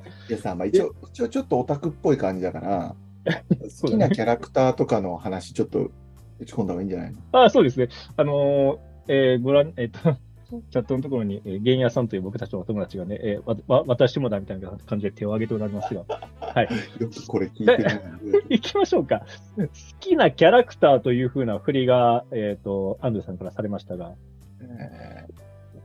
[0.00, 0.10] はい。
[0.28, 2.94] いやさ、まあ、一応、一応ちょっとオタクっぽい感じだから、
[3.82, 5.90] 好きなキャラクターとかの話、ちょっと
[6.38, 7.18] 打ち込んだ方がいいんじゃないの？
[7.44, 7.88] あそうですね。
[8.16, 8.78] あのー
[9.08, 9.98] えーご覧、えっ、と、
[10.70, 16.04] チャットのところに、えー、ゲンヤさんという僕たちのお友達がね、えーわ、わ、私もだみたいな感じで手を挙げておられますが、
[16.40, 16.68] はい。
[16.98, 17.90] よくこれ聞いてるな。
[18.48, 19.22] 行きましょうか。
[19.56, 19.66] 好
[20.00, 24.14] きなキャラクターというふうな振りが、えっ、と、安藤さんからされましたが、
[24.62, 25.26] え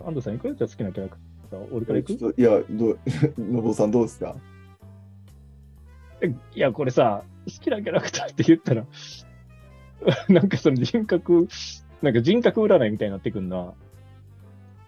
[0.05, 1.35] 安藤さんいくらじゃあ好きなキャラクター
[1.72, 2.99] 俺からーいくいや、どう、
[3.38, 4.35] のぼうさんどうですか？
[6.21, 8.85] えいや、これさ、好きなキャラクターって言ったら、
[10.30, 11.48] なんかその人格、
[12.02, 13.73] なんか人格占いみたいになってくんな。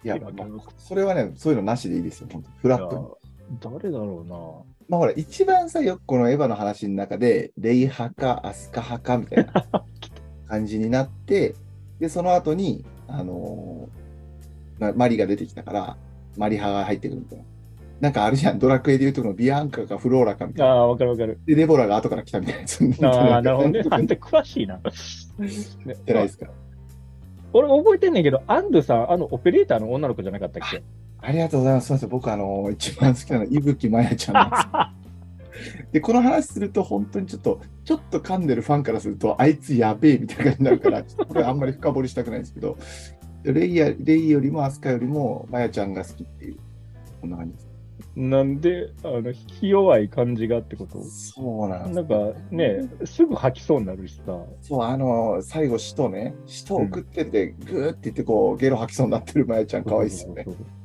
[0.04, 0.32] いや、まあ
[0.76, 3.18] それはね、そういうのなしでいいですよ、本当フラット
[3.60, 4.36] 誰だろうな。
[4.88, 9.52] まあほら、一番さ、よくこのエヴァの話の中で、レイ派かアスカ派かみたいな
[10.48, 11.54] 感じになって、
[11.98, 13.98] で、その後に、あのー
[14.80, 15.96] まマリが出てきたから、
[16.38, 17.44] マリ派が入ってくるみたいな。
[18.00, 20.72] なんかあるじゃん、ドラクエでいうとこのビアンカかフローラかみたいな。
[20.72, 21.40] ああ、わかるわかる。
[21.46, 22.80] で、デボラが後から来たみたいなやつ。
[23.04, 23.82] ああ、なるほどね。
[23.90, 24.78] あんた詳しいな。
[25.84, 26.46] ねてないですか。
[27.52, 30.82] 俺覚えてんねんけど、アンドゥさん、あの、オペレーターの女の子じゃなかったっけ？
[31.20, 31.86] ありがとうございます。
[31.88, 32.08] すみません。
[32.10, 35.88] 僕、あの、一番好きなのは、伊吹まやちゃんなんですよ。
[35.90, 42.76] で、この話すると、本当にちょっと、ちょっと噛んでるファンからすると、あいつやべえみたいな感じになるから、これあんまり深掘りしたくないんですけど、
[43.44, 46.56] レイやレイよりもアスカよりも、まやちゃんが好きっていう、
[47.20, 47.68] こんな感じです。
[48.16, 51.02] なんで、あの、ひ弱い感じがってこと？
[51.04, 51.94] そうなんです。
[51.96, 54.38] なんかね、すぐ吐きそうになるしさ。
[54.60, 60.42] そう、あの、最後、使徒ね、使徒送ってて、グーって言って、こう、ゲロ吐きそうになってるまやちゃん、かわいいですよね。
[60.44, 60.78] そうそうそう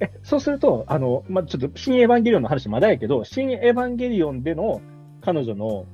[0.00, 4.80] え、そうすると、あの、まあ、ちょっと、新エヴァンゲリオンの話まだやけど、新エヴァンゲリオンでの
[5.20, 5.86] 彼女の、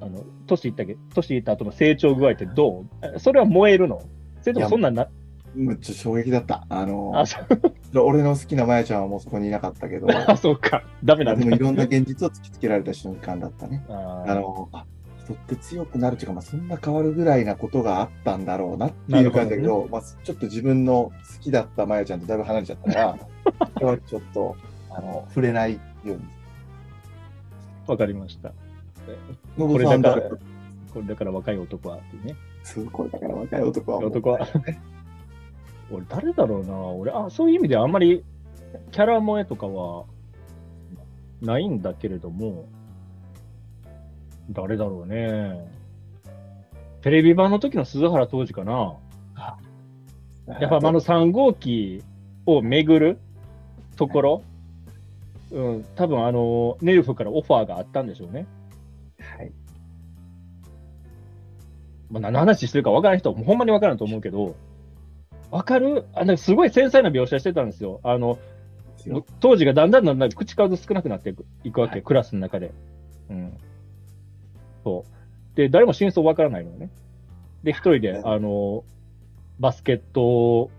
[0.00, 2.86] あの、年いったけ、年いった後の成長具合ってどう？
[3.02, 4.02] えそれは燃えるの？
[4.42, 5.08] それともそんなんな、
[5.56, 6.66] めっちゃ衝撃だった。
[6.68, 7.46] あの、あ、そう
[7.94, 10.82] 俺の好きなまやちゃんはもうそこにいなかったけど、 あそうか。
[11.02, 11.44] ダメなんだ。
[11.44, 13.84] でもいろんな現実を突きつけられた瞬間だったね。
[13.88, 14.84] あーあの、あ、
[15.24, 23.18] 人って強くなるっていうか、まあ、そんな変わるぐらいなことがあったんだろうなっていう感じだけなど、まあ、ちょっと自分の好きだったまやちゃんとだいぶ離れちゃったから、
[23.74, 24.56] それはちょっと、
[24.90, 26.20] あの、触れないように。
[27.86, 28.52] わかりました。
[29.56, 30.30] のこれだから、
[30.92, 32.36] これだから若い男はっていうね。
[32.62, 33.98] すごい、だから若い男は。
[33.98, 34.48] 男は
[35.90, 36.74] 俺、誰だろうな。
[36.74, 38.24] 俺、あ、そういう意味ではあんまり
[38.92, 40.04] キャラ萌えとかは
[41.40, 42.66] ないんだけれども、
[44.50, 45.68] 誰だろうね。
[47.02, 48.96] テレビ版の時の鈴原当時かな。
[50.60, 52.02] やっぱあの3号機
[52.46, 53.18] を巡る
[53.96, 54.42] ところ、
[55.50, 58.46] うん、多分あの、ネルフからオファーがあったんでしょうね。
[59.20, 59.52] はい。
[62.10, 64.54] まあ、何の話してるか分からない人は、ほんまに分からんと思うけど、
[65.56, 66.04] 分かる？
[66.14, 68.00] あのすごい繊細な描写してたんですよ。
[68.02, 68.38] あの、
[69.40, 72.72] 当時がだんだんだんだん口数少なくなっていくいくわけ、はいクラスの中で。
[73.30, 73.56] うん。
[74.84, 75.04] そ
[75.54, 75.56] う。
[75.56, 76.90] で、誰も真相分からないのよね。
[77.62, 78.84] で、一人で、はいあの、
[79.58, 80.70] バスケット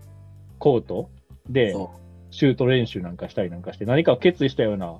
[0.58, 1.10] コート
[1.48, 1.90] で、そ
[2.30, 4.98] シュート練習なんかしたりなんかして、何かを決意したような、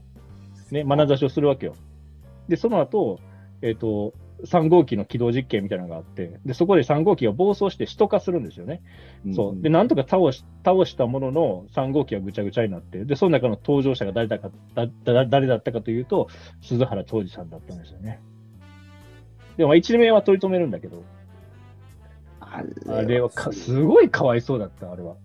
[0.70, 1.76] ね、眼差しをするわけよ。
[2.48, 3.20] で、その後、
[3.62, 8.82] えっ、と、3号機の起動実験みたいなのがあって、で、そこで3号機が暴走して首都化するんですよね。
[9.26, 9.34] う。
[9.34, 9.62] そう。
[9.62, 16.28] で、なんとか倒し、倒したものの3号機はぐちゃぐちゃになって、で、その中の登場者が誰だか、だ、だ誰だったかというと、
[16.62, 18.20] 鈴原長治さんだったんですよね。
[19.56, 21.02] でも、一名は取り留めるんだけど、
[22.40, 25.16] ああれはか、すごいかわいそうだった、あれは。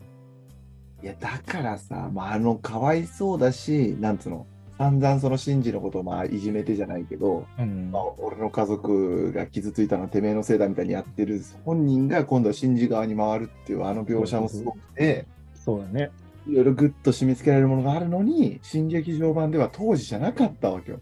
[1.04, 4.48] いや、だからさ、まあ、あの、かわいそうだし、なんつうの、
[4.84, 16.12] 散々そのシンジのことをまあ、いじめてじゃないけど、うんまあ、俺の家族が傷ついたのはてめえのせいだみたいにやってる本人が今度はシンジ側に回るっていうあの描写もすごくて、そうだね。
[16.46, 21.00] いろいろグッと締め付けられるものがあるのに、新劇場版では当時じゃなかったわけよ。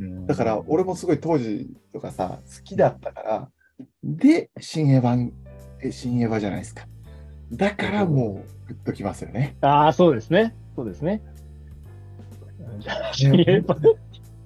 [0.00, 3.48] うんだから、俺もすごい当時とかさ、好きだったから、
[4.02, 5.32] で、新エヴァン、
[5.80, 6.88] え新エヴァじゃないですか。
[7.52, 9.56] だからもう、グッときますよね。
[9.60, 10.56] ああ、そうですね。
[10.74, 11.22] そうですね。
[13.12, 13.96] 新エヴァ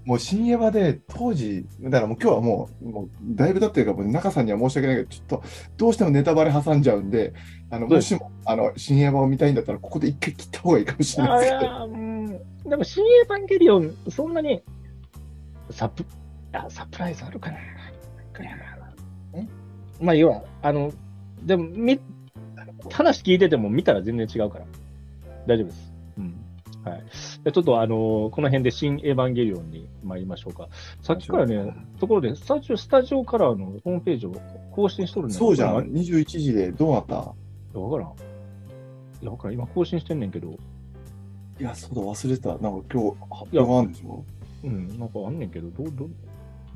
[0.05, 5.43] もう新エヴァで当時、だからもう今日はもう、もうだいぶ経ってるから、もう中さんには申し訳ないけど、ちょっと
[5.77, 7.35] どうしてもネタバレ挟んじゃうんで、
[7.71, 11.65] あのもしもあの新エヴァを見たいんだったら、ここで一回切った方がいいかもしれないですけど。
[11.65, 12.27] やうん
[12.69, 14.63] でも、新エヴァンゲリオン、そんなに
[15.71, 16.05] サプ
[16.53, 17.59] あサプライズあるかな。
[19.35, 19.47] え
[20.01, 20.93] まあ、要は、あの、
[21.43, 22.01] でも、み、
[22.91, 24.65] 話聞いてても見たら全然違うから。
[25.47, 25.93] 大丈夫です。
[26.19, 26.35] うん。
[26.85, 27.03] はい。
[27.45, 30.69] でちょっと、あのこの辺で新エヴァンゲリオンに参りましょうか。
[31.03, 34.33] さっきからね、ところで、スタジオ、スタジオカラーのホームページを
[34.73, 37.15] 更新しとるんだそうじゃん、わ21時でどうなった？
[37.17, 37.35] か
[37.73, 38.13] らん。
[39.23, 39.55] いや、わからん。
[39.55, 40.51] 今更新してんねんけど、
[41.59, 42.49] いや、そうだ、忘れてた。
[42.51, 44.25] なんか今日、発いや表があるんでしょ？
[44.65, 46.11] うん、なんかあんねんけど、どう、どう、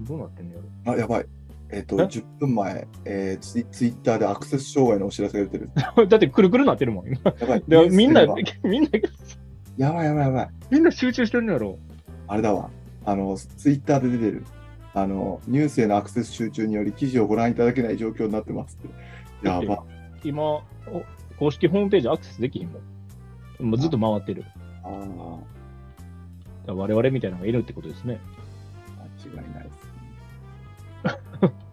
[0.00, 0.92] どうなってんのやろ？
[0.92, 1.26] あ、やばい。
[1.70, 5.70] えっ、と、え？10分前、えーツイ、ツイッターでアクセス障害のお知らせが出てる。
[6.08, 7.18] だってくるくるなってるもん、今。
[7.38, 7.64] やばい。
[7.66, 8.26] でみんな
[8.62, 8.88] みんな、
[9.76, 10.50] やばいやばいやばい。
[10.70, 11.78] みんな集中してるんやろ。
[12.28, 12.70] あれだわ。
[13.04, 14.44] あの、ツイッターで出てる。
[14.94, 18.88] あの、ニュースへのアクセス集中により記事をご覧いただけない状況になってますっ
[19.42, 19.46] て。
[19.46, 19.84] やば。
[20.22, 20.64] 今、お
[21.38, 23.70] 公式ホームページアクセスできひんもん。
[23.70, 24.44] もうずっと回ってる。
[24.84, 25.38] あ
[26.68, 28.20] あ、我々みたいなのがいるってことですね。
[29.26, 29.94] 間違いないです。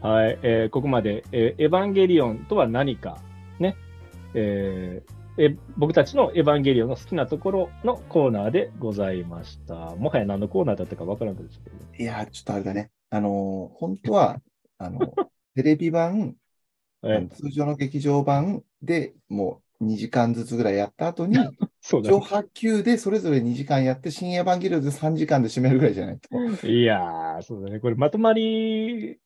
[0.00, 3.18] はい、えーここまで、えーエヴァンゲリオンとは何か、
[3.58, 3.76] ね、
[4.34, 9.96] えーえ僕たちのエヴァンゲリオンの好きなところのコーナーでございました。
[9.96, 12.90] もはや何のコーナーだったかわからんですけど、いやー、ちょっとあれだね。
[13.10, 14.40] あのー本当は、
[14.78, 15.00] あの、
[15.54, 16.36] テレビ版、
[17.02, 21.36] 通常の劇場版でもう2時間ずつぐらいやった後に、
[21.80, 26.28] そうだ上波級でそれぞれ2時間やって、新エヴァンゲリオンで3時間で締めるぐらいじゃないと。
[26.66, 27.80] いやー、そうだね。
[27.80, 29.18] これまとまり、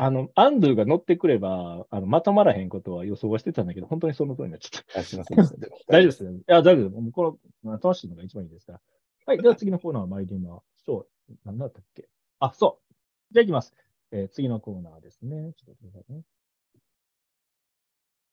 [0.00, 5.00] あの、アンドゥが乗ってくれば、あの、まとまらへんことは予想はしてたんだけど、本当にその通りになっちゃった。
[5.00, 5.38] あすいません
[5.88, 6.30] 大丈夫ですよ。
[6.32, 7.00] いや、大丈夫です。
[7.02, 8.80] もうこの、まあ楽しいのが一番いいですから。
[9.26, 9.38] はい。
[9.42, 11.32] では次のコーナー参りましょう。
[11.44, 12.08] 何だったっけ？
[12.38, 12.94] あ、そう。
[13.32, 13.74] じゃあ行きます。
[14.12, 15.52] えー次のコーナーですね。
[15.54, 16.24] ちょっと待ってくださいね。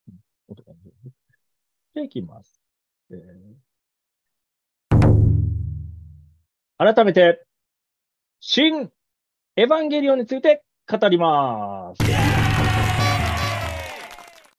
[0.10, 0.20] うん
[1.96, 2.62] じゃあ行きます。
[3.10, 3.56] えー
[6.78, 7.46] 改めて、
[8.42, 8.92] 新
[9.56, 12.06] エヴァンゲリオンについて語ります。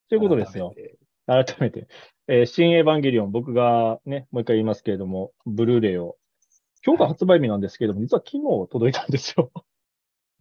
[0.09, 0.75] ということですよ。。
[1.27, 1.87] 改めて、
[2.29, 6.17] えー新エヴァンゲリオン、僕がね、もう一回言いますけれども、ブルーレイを、
[6.85, 9.51] 今日が発売日なんですけれども、実は昨日届いたんですよ。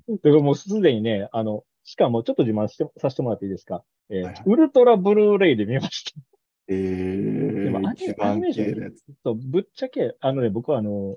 [0.08, 3.84] だからもうすでにね、あの、しかもちょっと自慢してさせてもらっていいですか？
[4.10, 6.20] えーはいはいウルトラブルーレイで見ました。
[6.68, 9.04] えー、でもアニ一番綺麗なやつ。
[9.24, 11.16] そうぶっちゃけ、あのね、僕はあの、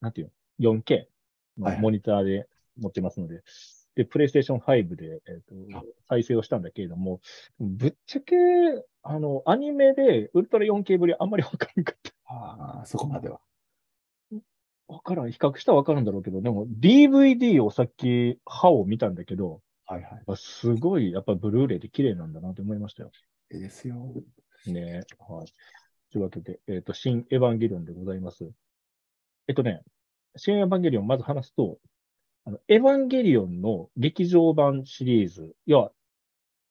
[0.00, 1.06] なんていうの、4K
[1.58, 3.42] のはいはいモニターで持ってますので、
[3.94, 7.20] で、プレイステーション5で、えーあと再生をしたんだけれども、
[7.58, 8.36] ぶっちゃけ、
[9.02, 12.12] あの、アニメでウルトラ 4K ぶりあんまりわからんかった。
[12.26, 13.40] ああ、そこまでは。
[14.86, 15.32] わからん。
[15.32, 20.22] 比較したらわかるんだろうけど、でも DVD をさっき、歯を見たんだけど、はいはい。
[20.26, 23.10] あすごい、やっぱブルーレイで綺麗なんだなと思いましたよ。
[23.52, 24.12] いいですよ。
[24.66, 25.46] ねはい。
[26.10, 28.50] というわけで、えっ、と、新エヴァンゲリオンでございます。
[29.46, 29.82] えっとね、
[30.36, 31.78] 新エヴァンゲリオン、まず話すと、
[32.46, 35.90] あの、エヴァンゲリオンの劇場版シリーズ、いや、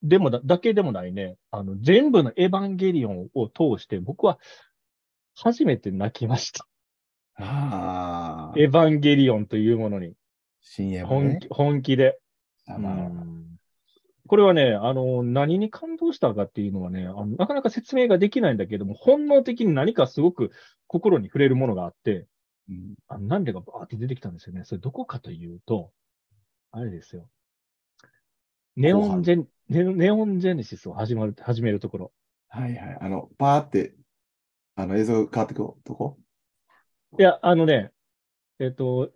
[0.04, 4.40] でもだ、だけでもないね、あの、全部のエヴァンゲリオンを通して、僕は
[5.36, 6.68] 初めて泣きました。
[7.38, 10.14] ああ、エヴァンゲリオンというものに、
[10.62, 11.30] 深夜もね。
[11.30, 12.20] 本気、本気で。
[12.68, 13.44] あまあうん
[14.28, 20.52] これはね、あの、何に感動したかっていうのはね、あのなかなか説明ができないんだけども、本能的に何かすごく
[20.88, 22.26] 心に触れるものがあって、
[22.70, 24.64] うんあの涙がバーって出てきたんですよね。
[24.64, 25.92] それどこかというと、
[26.72, 27.30] あれですよ。
[28.76, 32.12] ネオンジェン、ネネオンジェネシスを始まる、始めるところ。
[32.50, 32.98] はいはい。
[33.02, 33.94] あの、バーって、
[34.76, 36.18] あの、映像が変わってくるとこ？
[37.20, 37.92] いや、あのね、
[38.60, 39.12] えっ、と、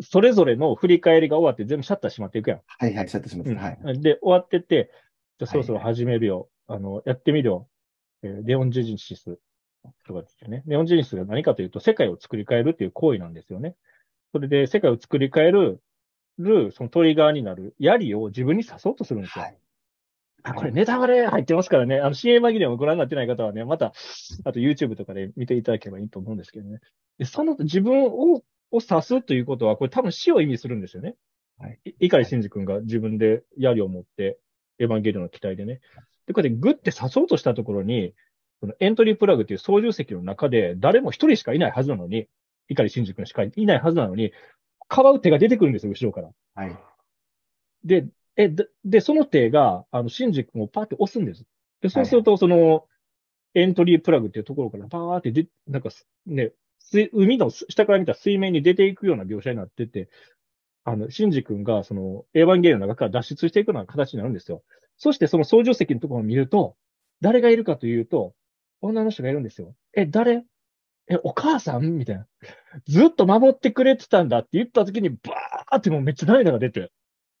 [0.00, 2.62] それぞれの振り返りが終わって全部シャッター閉まっていくやん。
[2.66, 3.54] はいはい、シャッターします。
[3.54, 4.00] はい。
[4.00, 4.90] で、終わってって、
[5.38, 6.48] じゃあそろそろはいはい始めるよ。
[6.66, 7.68] あの、やってみるよ。
[8.22, 9.38] えーネオンジェネシス
[10.06, 10.62] とかですよね。
[10.66, 13.76] ネオンジェネシスが何かというと、世界を作り変えるっていう行為なんですよね。
[14.32, 15.80] それで、世界を作り変える、
[16.38, 19.44] る、そのトリガーになる槍を自分に刺そうとするんですよ。
[19.44, 19.56] はい
[20.42, 22.00] あ、これネタバレ入ってますからね。
[22.00, 23.92] あの、CM 紛れをご覧になってない方はね、また、
[24.44, 26.80] あと YouTube とかで見ていただければいいと思うんですけどね。
[27.18, 31.14] で、その自分を、を刺すということは、これ多分死を意味するんですよね。
[31.58, 31.80] はい。
[32.00, 34.38] い碇シンジ君が自分で槍を持って、
[34.78, 35.80] エヴァンゲリオンの機体でね。
[36.26, 38.14] で、これでグッて刺そうとしたところに、
[38.60, 42.28] そのエントリープラグっていう操縦席の中で誰も一人しかいないはずなのに、
[42.68, 44.32] 碇シンジ君しかいないはずなのに、
[44.88, 46.30] かばう手が出てくるんですよ、後ろから。
[46.54, 46.78] はい。
[47.84, 51.44] で、え、で、でその手が、あの、シンジ君をパーって押すんです。
[51.80, 52.86] で、そうすると、その、
[53.54, 60.08] エントリープラグっていうところからパーってで、なんかす、ね、水海の下から見た水面に出ていくような描写になってて、
[60.84, 64.62] あの、シンジ君が、その、エヴァンゲリオンの中から脱出していくような形になるんですよ。
[64.96, 66.76] そして、その操縦席のところを見ると、
[67.20, 68.34] 誰がいるかというと、
[68.80, 69.74] 女の人がいるんですよ。
[69.94, 70.44] え、誰？
[71.08, 71.98] え、お母さん？
[71.98, 72.26] みたいな。
[72.86, 76.90] ずっと守ってくれてたんだって言った時に、バーってもうめっちゃ涙が出て。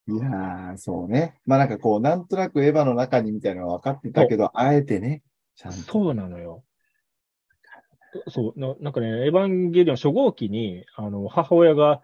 [0.08, 1.38] いやー、そうね。
[1.46, 5.22] まあなんかこう、なんとなくエヴァの中にみたいなのは分かってたけど、あえてね、
[5.54, 5.78] ちゃんと。
[5.78, 6.64] そうなのよ。
[8.28, 12.00] そう、ななんかね、エヴァンゲリオン初号機に、あの、母親が、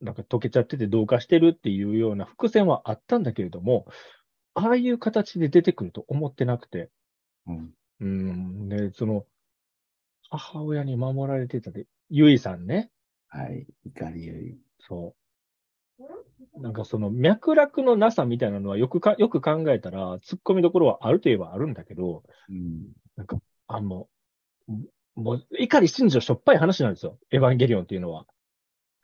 [0.00, 3.86] なんか溶けちゃってて同化してるっていうような伏線はあったんだけれども、
[4.54, 6.90] ああいう形で出てくると思ってなくて、
[7.46, 7.70] うん。
[8.00, 9.26] うん、で、その、
[10.30, 12.90] 母親に守られてたで、ゆいさんね。
[13.28, 13.66] はい。
[13.84, 14.58] 怒りゆい。
[14.78, 15.14] そ
[15.98, 16.60] う。
[16.60, 22.88] なんかその脈絡のなさみたいなのはよくか、よく考えたら、突っ込みどころはあるといえばあるんだけど、うん。
[23.66, 24.08] あの、
[25.14, 27.18] もう、怒り心情しょっぱい話なんですよ。
[27.30, 28.26] エヴァンゲリオンっていうのは。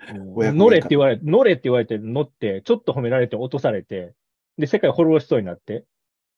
[0.08, 4.14] 乗れって言われて、乗れって言われて乗って、ちょっと褒められて落とされて、
[4.58, 5.84] で、世界滅ぼしそうになって、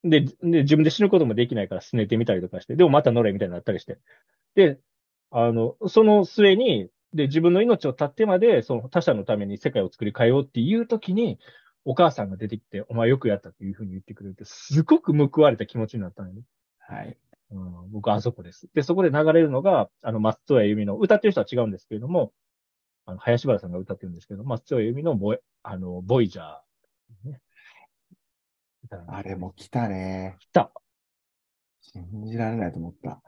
[0.09, 3.99] で、で、自分で死ぬこともできないから拗ねてみたりとかして、でもまた乗れみたいになったりして。
[4.55, 4.79] で、
[5.31, 11.39] あの、その末に、で、自分の命を絶ってまで、その他者のために世界を作り変えようっていう時に、
[11.85, 16.43] お母さんが出てきて、お前よくやったっていうふうに言ってくれて、すごく報われた気持ちになったのね。
[16.79, 17.17] はい。
[17.53, 18.69] うん、僕はあそこです。
[18.75, 22.33] で、そこで流れるのが、あの、松任谷由実の、歌ってる人は違うんですけれども、
[23.05, 27.41] あの、林原さんが歌ってるんですけど、松任谷由実のボイ、あの、ボイジャー、ね。
[29.09, 30.37] あれも来たね。
[30.39, 30.71] 来た。
[31.81, 33.23] 信じられないと思った。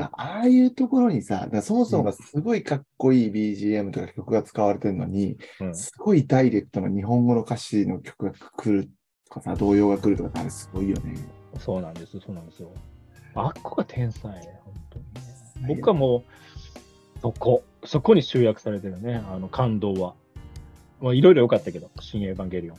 [0.00, 8.90] あああいうところにさ、そもそもがすごいかっこいい BGM とか曲が使われてるのに、うんすごいダイレクトな日本語の歌詞の曲が来る
[9.28, 11.14] とかさ、童謡が来るとかあれすごいよね。
[11.58, 12.72] そうなんです、そうなんですよ。
[13.34, 14.30] あっこが天才、
[14.64, 15.74] 本当にね。
[15.74, 20.14] 僕はもう、そこ、そこに集約されてるね、あの、感動は。
[21.00, 22.76] まあ、いろいろ良かったけど、新エヴァンゲリオン。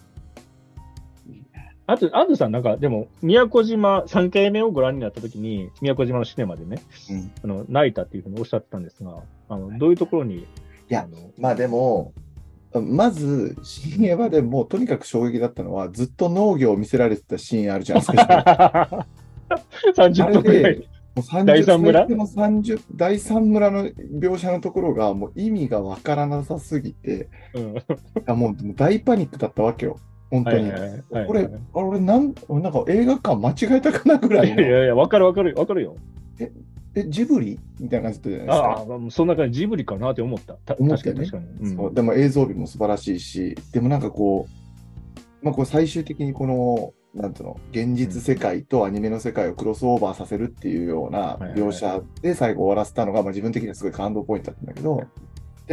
[1.85, 7.31] あと、アンドさん、なんか、でも、宮古島、3回目をご覧になったときに、宮古島のシネマでね、うん。
[7.43, 10.45] あの、泣いたっていうふうにおっしゃってたんですが、あの、どういうところに、い
[10.89, 12.13] やあの、まあでも、
[12.73, 19.05] まず、新エヴァでもうとにかく衝撃だったのは、ずっと農業を見せられてたシーンあるじゃん、最初
[19.95, 20.43] 30分。
[20.43, 20.89] くらい。
[21.15, 22.07] もう30第三村？
[22.07, 27.59] の30第三村の描写のところがもう意味がわからなさすぎて、う
[28.31, 28.35] ん。
[28.35, 29.99] もう大パニックだったわけよ、
[30.33, 30.71] 本当に。
[31.27, 35.95] これ、あ俺なん、俺なんか映画館間違えたかなぐらいの、いやいや、わかるわかる、わかるよ。
[36.95, 37.59] え、ジブリ？
[37.79, 38.65] みたいな感じじゃないですか。
[38.65, 40.53] ああ、そんな感じ、ジブリかなって思った。
[40.53, 55.03] た思ったでも映像美も素晴らしいし、でもなんかこう、まあ、こう最終的にこの、なんていうの、現実世界とアニメの世界をクロスオーバーさせるっていうような描写で最後終わらせたのが、まあ、自分的にはすごい感動ポイントだったんだけど、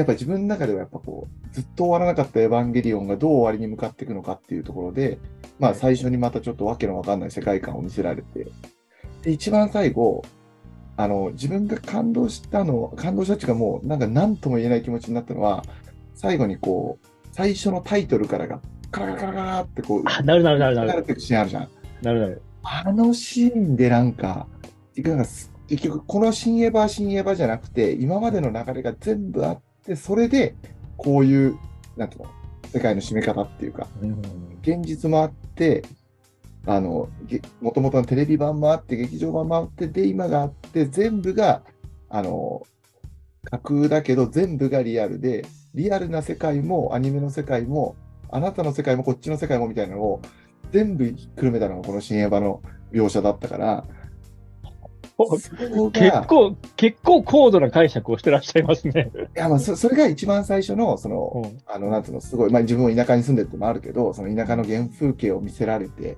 [0.01, 5.19] やっぱ自分の中ではやっぱこう、ずっと終わらなかったエヴァンゲリオンがどう終わりに向かっていくのかっていうところで、
[5.59, 8.47] まあ最初にまたちょっとわけのわかんない世界観を見せられて、
[9.23, 10.23] で、一番最後、
[10.97, 15.63] あの、自分が感動したの、感動したっていうかもう、なんか何とも言えない気持ちになったのは、
[16.15, 20.93] 最後にこう、最初のタイトルからが、カラカラカラカラってこう、あ、なるなるなるなる。
[20.93, 21.69] 流れてシーンあるじゃん。
[22.03, 22.43] なるなる。
[22.63, 24.47] あのシーンでなんか、
[25.71, 30.55] 結局、この新エヴァ、新エヴァじゃなくて、今までの流れが全部あって、それで、
[30.97, 31.59] こういう、
[31.97, 32.31] なんていうの、
[32.73, 34.21] 世界の締め方っていうか、うん。
[34.63, 35.83] 現実もあって、
[36.67, 37.09] あの、
[37.61, 41.63] もともとのテレビ版もあって、劇場版もあって、で、今があって、全部が、
[42.09, 42.67] あの、
[43.45, 47.97] 架空だけど、全部がリアルで、リアルな世界も、アニメの世界も、
[48.31, 50.21] あなたの世界も、こっちの世界もみたいなのを、
[50.71, 53.87] 全部ひっくるめたのがこの新エヴァの描写だったから、
[55.29, 59.11] 結が、構、結構高度な解釈をしてらっしゃいますね。
[59.37, 61.59] いやまあそそれが一番最初の、その、うん。
[61.67, 66.17] あの、なんつうの、すごい、まあ自分も田舎に住んでるってのもあるけど、その田舎の原風景を見せられて、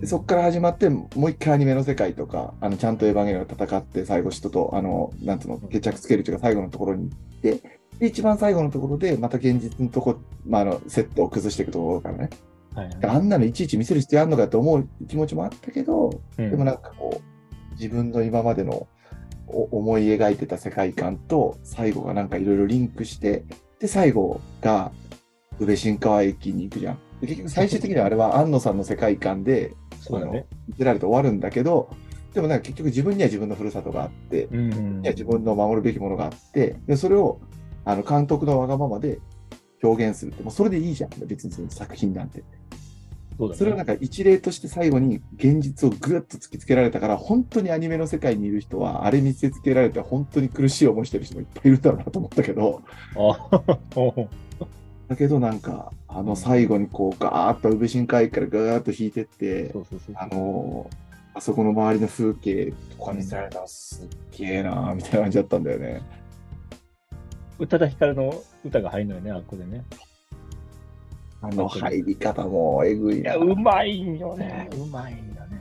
[0.00, 7.62] でそこから始まって、もう一回アニメの世界とか、あのちゃんとエヴァンゲリオンが戦って、最後、人と、あの、なんつうの、決着つけるというか、最後のところに行って、
[7.98, 12.30] で、一番最後のところで、また現実のとこ、まあ、あの、セットを崩していくところからね、
[12.74, 16.50] はいあんなのいちいち見せる必要あるのかと思う気持ちもあったけど、うん。
[16.50, 17.20] でもなんかこう、
[17.78, 18.88] 自分の今までの
[19.46, 23.44] お思い描いてた世界観と、最後がなんかいろいろリンクして、
[23.78, 24.92] で、最後が、
[25.58, 26.98] 宇部新川駅に行くじゃん。
[27.20, 30.46] で結局最終的にはあれは安野さんの世界観で、そうだね。
[30.68, 31.90] 見せられて終わるんだけど、
[32.32, 37.40] でもなんか結局自分には自分のふるさとがあって、うんいや自分の守るべきものがあって、でそれを
[37.84, 39.18] あの監督のわがままで
[39.82, 42.44] 表現するって、もうそれでいいじゃん、別に作品なんて。
[43.38, 52.82] そねそれをなんか一例として最後に現実をぐっと突きつけられたから、本当にアニメの世界にいる人は、あれ見せつけられて本当に苦しい思いしてる人もいっぱいいるだろうなと思ったけど、
[55.08, 59.72] だけどなんか、あの最後にこうガーッと宇部新海からガーッと引いてって。
[60.14, 60.90] あの
[61.34, 66.02] あそこの周りの風景とか見せられたらすっげえなーみたいな感じだったんだよね。
[67.60, 69.84] 宇多田ヒカルの歌が入るのよね、あっこでね。
[71.40, 74.68] あの入り方もえぐいなうまいんよね。
[74.72, 75.60] うまいんだね。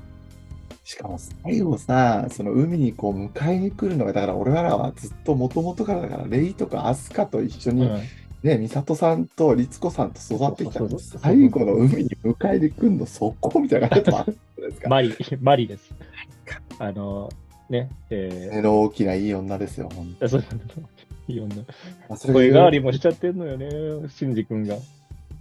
[0.84, 8.02] しかも最後さ、その海にこう迎えに来るのが、だから俺らはずっともともとからだから、レイとかアスカと一緒に、うん
[8.44, 14.90] ね、美里さんと律子さんと育ってきた最後の海に迎えに来るのそこみたいな感じだったじゃないですか。
[14.90, 15.94] マリ、 マリです。
[16.80, 17.30] あの、
[17.70, 20.44] ね、え目の大きないい女ですよ、ほんとー、そう
[21.28, 21.56] いい女。
[21.56, 21.64] ま
[22.12, 24.78] あ、それ声が変わりもしちゃってんのよね、シンジ君が。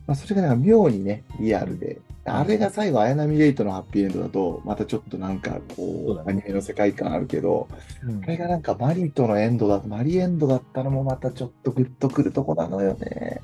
[0.07, 7.69] まあ、それがなんか妙にね、リアルで、あれが最後、綾波レイとのハッピーエンドだと、またちょっとなんかこう、アニメの世界観あるけど、
[8.05, 13.41] うんあれがなんかマリとのエンドだ、マリエンドだったのもまたちょっとグッとくるとこなのよね。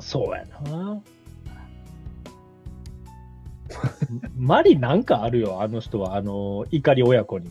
[0.00, 1.00] そうやな。
[4.36, 7.50] マリなんかあるよ、あの人は、あの、怒り親子に、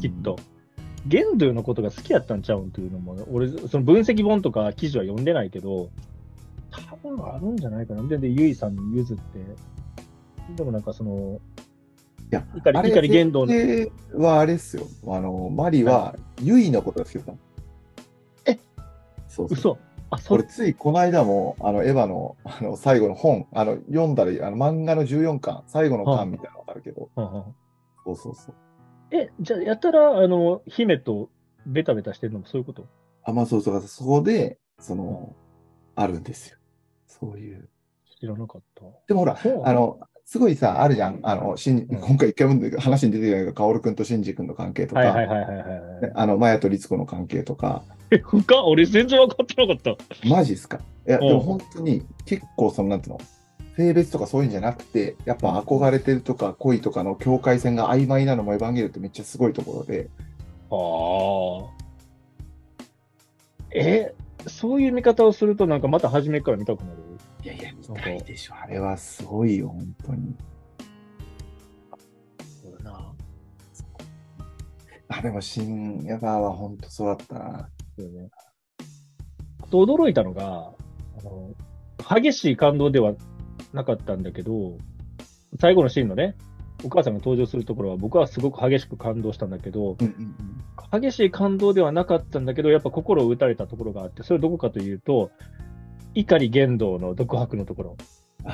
[0.00, 0.36] きっと。
[1.06, 5.90] ゲンドゥのことが好きやったんちゃうんっていうのも、俺、その分析本とか記事は読んでないけど、
[6.90, 8.02] 多分あるんじゃないかな。
[8.08, 9.22] で、でゆいさんに譲って、
[10.56, 11.40] でもなんかその、
[12.30, 13.52] いや、怒りあれ怒り言動の、
[14.22, 14.84] はあれっすよ。
[15.06, 17.36] あの、マリは、ユイのことが好きだっ。
[18.46, 18.58] え？
[19.28, 19.54] そうそう。
[19.54, 19.78] 嘘
[20.10, 27.10] あ、そ俺れ、ついこの間も、あの、エヴァの、あの、最後の本、あの、読んだら、あの、漫画の14巻、最後の巻みたいなのがあるけど、
[28.04, 28.54] そうそうそう。
[29.10, 31.30] え、じゃあ、やったら、あの、姫と
[31.66, 32.86] ベタベタしてるのもそういうこと？
[33.22, 35.34] あ、まあそうそう、そこで、その、
[35.94, 36.58] あるんですよ。
[37.20, 37.68] そういう。
[38.20, 38.84] 知らなかった。
[39.06, 41.20] でもほら、あの、すごいさ、あるじゃん。
[41.22, 46.12] あの、しんうん今回一回も話に出てないけど、カオルくんとシンジ君の関係とか、はいはいはいはいはいはい。
[46.14, 50.28] あの、マヤとリツコの関係とか、え、深っ俺全然分かってなかった。
[50.28, 50.80] マジっすか？
[51.06, 53.20] いや、うんでも本当に結構その、なんていうの、
[53.76, 60.08] 性別とかそういうんじゃなくて、やっぱ憧れてるとか恋とかの境界線が曖昧なのもエヴァンゲリオンってめっちゃすごいところで、
[60.70, 60.76] あ
[61.68, 61.84] あ。
[63.72, 64.14] え、
[64.48, 66.98] そういう見方をすると、なんかまた初めから見たくなる。
[67.42, 68.54] いやいや、見たいでしょ。
[68.54, 70.36] あれはすごいよ、本当に。
[72.62, 73.12] そうだな。
[75.08, 77.68] あ、でも、新エヴァは本当そうだったな。
[77.98, 78.30] そうね。
[79.62, 80.72] あと驚いたのが、
[81.18, 81.54] あの、
[82.20, 83.14] 激しい感動では
[83.72, 84.78] なかったんだけど、
[85.60, 86.36] 最後のシーンのね、
[86.84, 90.36] お母さんが登場するところは僕はすごく激しく感動したんだけど、うんうん
[91.00, 95.32] 激しい感動ではなかったんだけど、やっぱ心を打たれたところがあって、それはどこかというと、
[96.14, 97.96] 怒言動の独白のところ。
[98.44, 98.48] う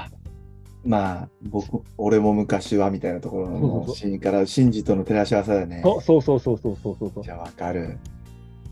[0.88, 0.90] ん。
[0.90, 5.82] まあ、僕、俺も昔はみたいなところのシーンから、シンジとの照らし合わせだよね。
[5.84, 7.98] そうそうそうそうそうそうそうじゃあ、わかる。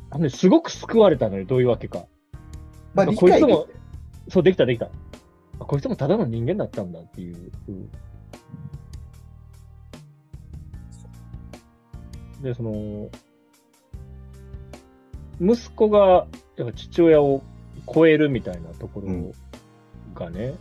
[0.09, 0.31] あのね。
[0.31, 2.07] すごく救われたのよ、どういうわけか。
[2.95, 3.67] まあ、こいつも、
[4.29, 4.89] そう、できたできた。
[5.61, 7.37] あこいつもただの人間だったんだっていう。
[12.43, 13.11] で、その、
[15.41, 17.43] 息子が、やっぱ父親を
[17.93, 19.33] 超えるみたいなところ
[20.15, 20.55] がね、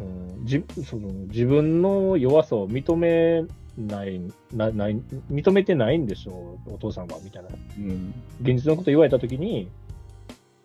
[0.00, 3.44] うんじその自分の弱さを認め
[3.78, 4.20] ない
[4.52, 7.48] なない、認めてないんでしょう、お父さんは、みたいな。
[7.78, 8.14] うん。
[8.40, 9.68] 現実のこと言われたときに、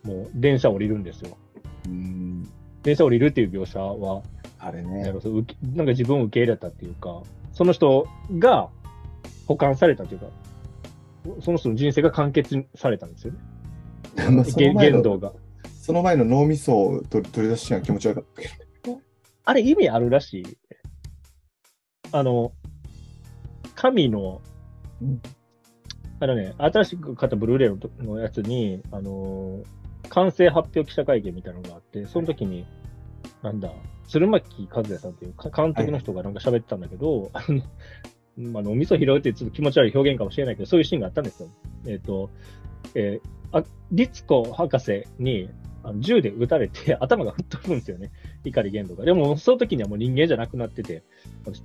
[0.04, 1.38] もう電車降りるんですよ。
[1.88, 2.48] うん。
[2.84, 4.22] 電車降りるっていう描写は、
[4.60, 5.04] あれね。
[5.04, 7.22] なんか自分を受け入れたっていうか、
[7.54, 8.70] その人が
[9.50, 10.28] 保管されたというか、
[11.42, 13.40] その人の人生が完結されたんですよね。
[14.32, 15.34] まあその前の言動が。
[15.82, 18.48] その前の脳みそを取り出しが気持ち悪かったけ
[18.84, 19.02] ど。
[19.46, 20.58] あれ意味あるらしい。
[22.12, 22.54] あの、
[23.74, 24.40] 神の、
[25.02, 25.20] うん
[26.22, 32.66] あのね、新しく買ったブルーレイのやつに、あのー完成発表記者会見みたいなのがあって、その時に、
[33.44, 33.72] なんだ、
[34.08, 37.62] 鶴巻和也さんっていうか監督の人がなんか喋ってたんだけど、あの、
[38.40, 41.50] まあ、脳みそ拾うってちょっと気持ち悪い表現かもしれないけど、そういうシーンがあったんですよ。
[41.86, 42.30] えっ、と、
[42.96, 45.50] えーあ、律子博士に
[45.84, 48.12] あの銃で撃たれて頭が吹っ飛ぶんですよね。
[48.44, 49.06] 怒り言動が。
[49.06, 51.04] でも、その時にはもう人間じゃなくなってて、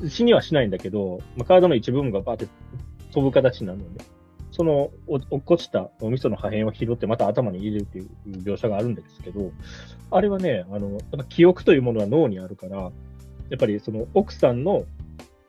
[0.09, 2.49] 死にはしないんだけど、まあ、体の一部分がバーって
[3.13, 4.05] 飛ぶ形になるので、
[4.51, 8.09] その落っこちたお味噌の破片を拾ってまた頭に入れるっていう
[8.45, 9.51] 描写があるんですけど、
[10.11, 12.91] あれはね、あの、やっぱ記憶というものは脳にあるから、や
[13.57, 14.85] っぱりその奥さんの、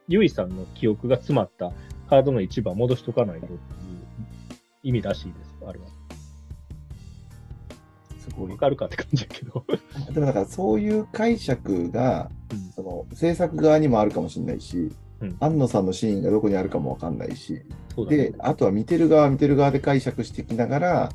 [0.08, 1.72] ゆいさんの記憶が詰まった
[2.10, 3.60] カードの一部は戻しとかないとっていう
[4.84, 5.86] 意味らしいです、あれは。
[8.20, 8.58] すごいわ。
[8.58, 9.66] かるかって感じだけど。
[10.14, 14.92] でもだからそういう解釈が、うんその制作側にもあるかもしれないし、
[15.22, 17.66] うん安野さんのシーンがどこにあるかもわかんないし、ね
[18.10, 21.10] で、あとは見てる側は見てる側で解釈していきながら、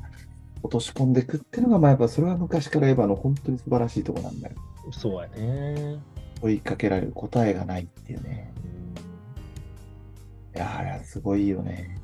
[0.63, 4.55] 落とし込んでいくっていうのが、まあやっぱそれは昔からエヴァの本当に素晴らしいところなんだよ。
[4.91, 5.99] そうやね。
[6.41, 8.51] 問いかけられる答えがないっていうね。
[10.55, 11.97] いやーあれはすごいよね。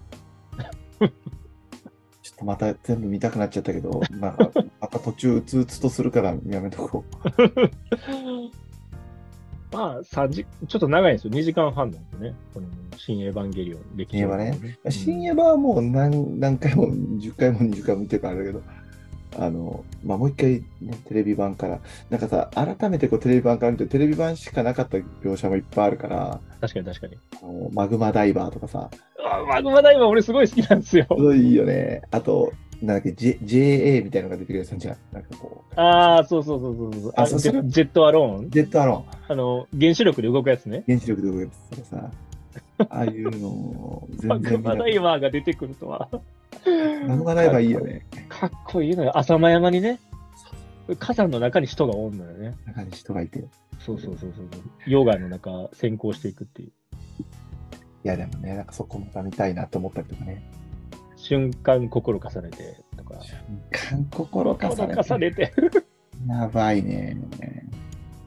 [2.22, 7.18] ちょっとまた全部見たくなっちゃったけど、なんかまた途中うつうつとするからやめとこう。
[9.76, 11.34] まあ、3時、ちょっと長いんですよ。
[11.34, 12.36] 2時間半なんでね。
[12.54, 18.64] この新エヴァンゲリオン歴史ね新エヴァはもう何何回も10回も20回も見てるからあれだけど、
[19.40, 27.18] あの、まあ、もう一回、ね、テレビ版から、なんかさ、改めてこうテレビ版から見て、テレビ版しかなかった描写もいっぱいあるから、確かに確かに。
[27.42, 28.90] あのマグマダイバーとかさ、
[29.30, 31.06] あマグマダイバー俺すごい好きなんですよ。
[31.10, 32.02] すごいいいよね。
[32.12, 34.98] あと、なんだっけ、J、JA みたいなのが出てくるやつじゃん。
[35.12, 37.14] なんかこう、ああ、そうそうそうそうそう。
[37.16, 38.50] あそうそれジェジェットアローン？
[38.50, 40.84] ジェットアロあの、原子力で動くやつね。
[40.88, 42.12] ーン、原子力で動くやつとかさ、
[42.90, 46.10] ああいうの全然見なかっマダイバーが出てくるとは。
[46.60, 47.08] た。
[47.08, 48.06] マグマダイバーいいよね。
[48.30, 49.18] かっこいいのよ。
[49.18, 50.00] 浅間山にね。
[51.00, 52.56] 火山の中に人がおんのよね。
[52.66, 53.40] 中に人がいて。
[53.40, 53.44] い
[53.80, 54.48] そうそうそうそう。
[54.88, 56.72] 溶岩の中、先行していくっていう。
[58.08, 60.42] や、でもね、なんかそこまた見たいなと思ったりとかね。
[61.16, 63.22] 瞬間心重ねてとか。
[63.22, 65.04] 瞬間心重心ねて。
[65.04, 65.54] 重ねて。
[66.28, 67.18] やばいね。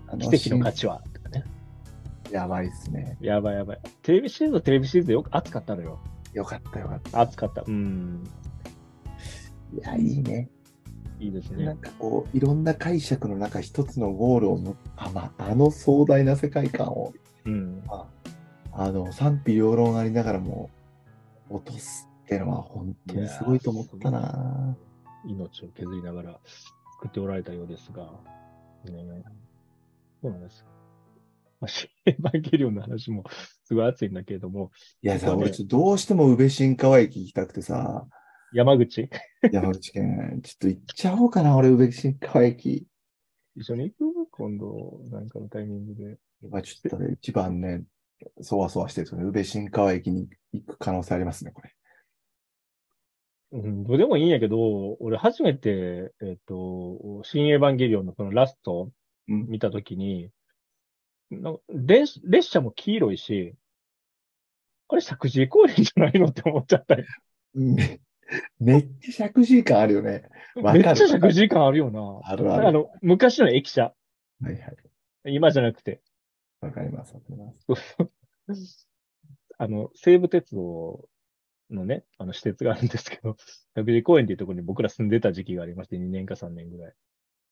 [0.07, 1.03] あの奇跡の価値は。
[1.15, 1.45] とかね。
[2.31, 3.17] やばいっすね。
[3.21, 3.81] やばいやばい。
[4.03, 5.99] テレビシリーズはテレビシリーズでよく熱かったのよ。
[6.33, 7.21] よかったよかった。
[7.21, 7.63] 熱かった。
[7.67, 8.25] うん。
[9.75, 10.49] いや、いいね。
[11.19, 11.67] いいですね。
[11.67, 17.13] なんかこう、いろんな解釈の中、一つのゴールをもあ,、まあ、あの壮大な世界観を、
[17.45, 17.83] うん。
[17.87, 18.09] ま
[18.73, 20.71] あ、あの賛否両論ありながらも
[21.51, 24.77] 落とすっていうのは本当にすごいと思ったな。
[25.27, 26.41] 命を削りながら
[26.95, 28.05] 作っておられたようですが。
[28.85, 29.23] ね、
[30.23, 30.65] そうなんです。
[32.07, 33.25] エヴァンゲリオンの話も
[33.65, 34.71] すごい熱いんだけれども、
[35.03, 38.07] いやさ、俺ちょっとどうしても宇部新川駅行きたくてさ、
[38.53, 39.09] 山口、
[39.53, 42.87] 山口県、ちょっと行っちゃおうかな、俺宇部新川駅。
[43.57, 44.31] 一緒に行く？
[44.31, 46.19] 今度、なんかのタイミングで。
[46.43, 47.83] 今ちょっとね、一番ね、
[48.41, 49.09] そわそわしてる。
[49.29, 51.75] 宇部新川駅に行く可能性ありますね、これ。
[53.53, 58.91] うん、どうでもいいんやけど、俺初めて、えっ、と、新エヴァンゲリオンのこのラスト
[59.29, 60.31] うん見たときに、
[61.31, 63.55] なんか列列車も黄色いし、
[64.89, 67.05] あれ、石神井公園じゃないのって思っちゃったよ。
[67.55, 68.01] め
[68.59, 70.25] めっちゃ石神井感あるよね。
[70.57, 72.21] めっちゃ石神井感あるよな。
[72.25, 72.69] あるある。
[72.69, 73.95] あの、昔の駅舎。
[74.43, 75.35] はいはい。
[75.35, 76.01] 今じゃなくて。
[76.61, 77.53] わかります、わかりま
[78.55, 78.89] す。
[79.59, 81.09] あの、西武鉄道
[81.71, 86.95] のね、あの施設があるんですけど、石神井公園っていうところに僕ら住んでた時期がありまして、2年か3年ぐらい。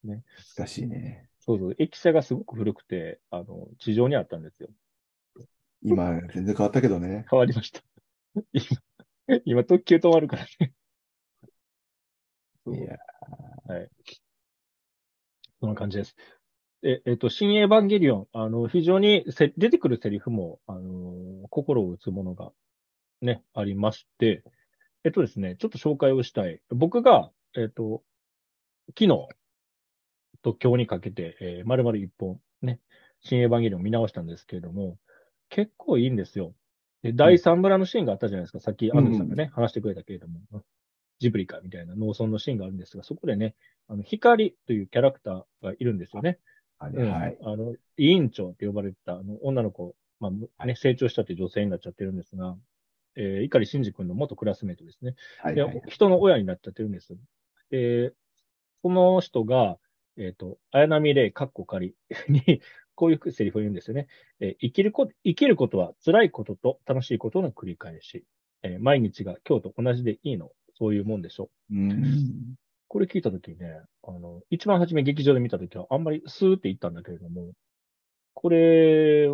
[0.03, 1.29] 難しいね。
[1.39, 4.69] そうそう、駅舎がすごく古くて、あの、地上にあったんですよ。
[5.81, 7.25] 今、全然変わったけどね。
[7.29, 7.81] 変わりました。
[8.53, 10.73] 今、今特急止まるからね。
[12.67, 12.97] いや、
[15.59, 16.15] そんな感じです。
[16.83, 22.51] え、えっと、新エヴァンゲリオン、あの、非常にせ出てくるセリフも、あの、心を打つものが、
[23.21, 24.43] ね、ありまして、
[25.03, 26.61] えっとですね、ちょっと紹介をしたい。
[26.69, 28.03] 僕が、えっと、
[28.89, 29.27] 昨日
[30.41, 32.79] と今日にかけて、えー、丸々一本、ね、
[33.21, 34.97] 新エヴァンゲリオン見直したんですけれども、
[35.49, 36.53] 結構いいんですよ。
[37.03, 38.59] で、第三村のシーンがあったじゃないですか。
[38.59, 40.39] さっき、アンドゥさんがね、話してくれたけれども、
[41.19, 43.55] ジブリかみたいな農村のシーンがあるんですが、そこでね、
[43.87, 46.39] あの、光というキャラクターがいるんですよね。
[46.77, 47.37] はい、うんはい。
[47.41, 52.57] あの、委員長って呼ばれてた、あの、女の子、まあ、ね、成長したって女性になっちゃってるんですが、
[53.15, 55.15] えー、碇シンジ君の元クラスメートですね。
[55.53, 57.17] ではいはい、人の親になっちゃってるんです。
[57.69, 58.13] で、
[58.81, 59.77] その人が、
[60.19, 61.95] えっ、と、綾波レイ、カッコ仮
[62.27, 62.61] に、
[62.95, 64.07] こういうセリフを言うんですよね。
[64.41, 68.25] えー生きるこ、生きることは辛いことと楽しいことの繰り返し。
[68.61, 70.51] えー毎日が今日と同じでいいの。
[70.75, 71.49] そういうもんでしょ。
[71.71, 72.55] うん。
[72.87, 77.53] これ聞いたときにね、あの、一番初め劇場で見たときはあんまりスーって言ったんだけれども、
[78.33, 79.27] これ、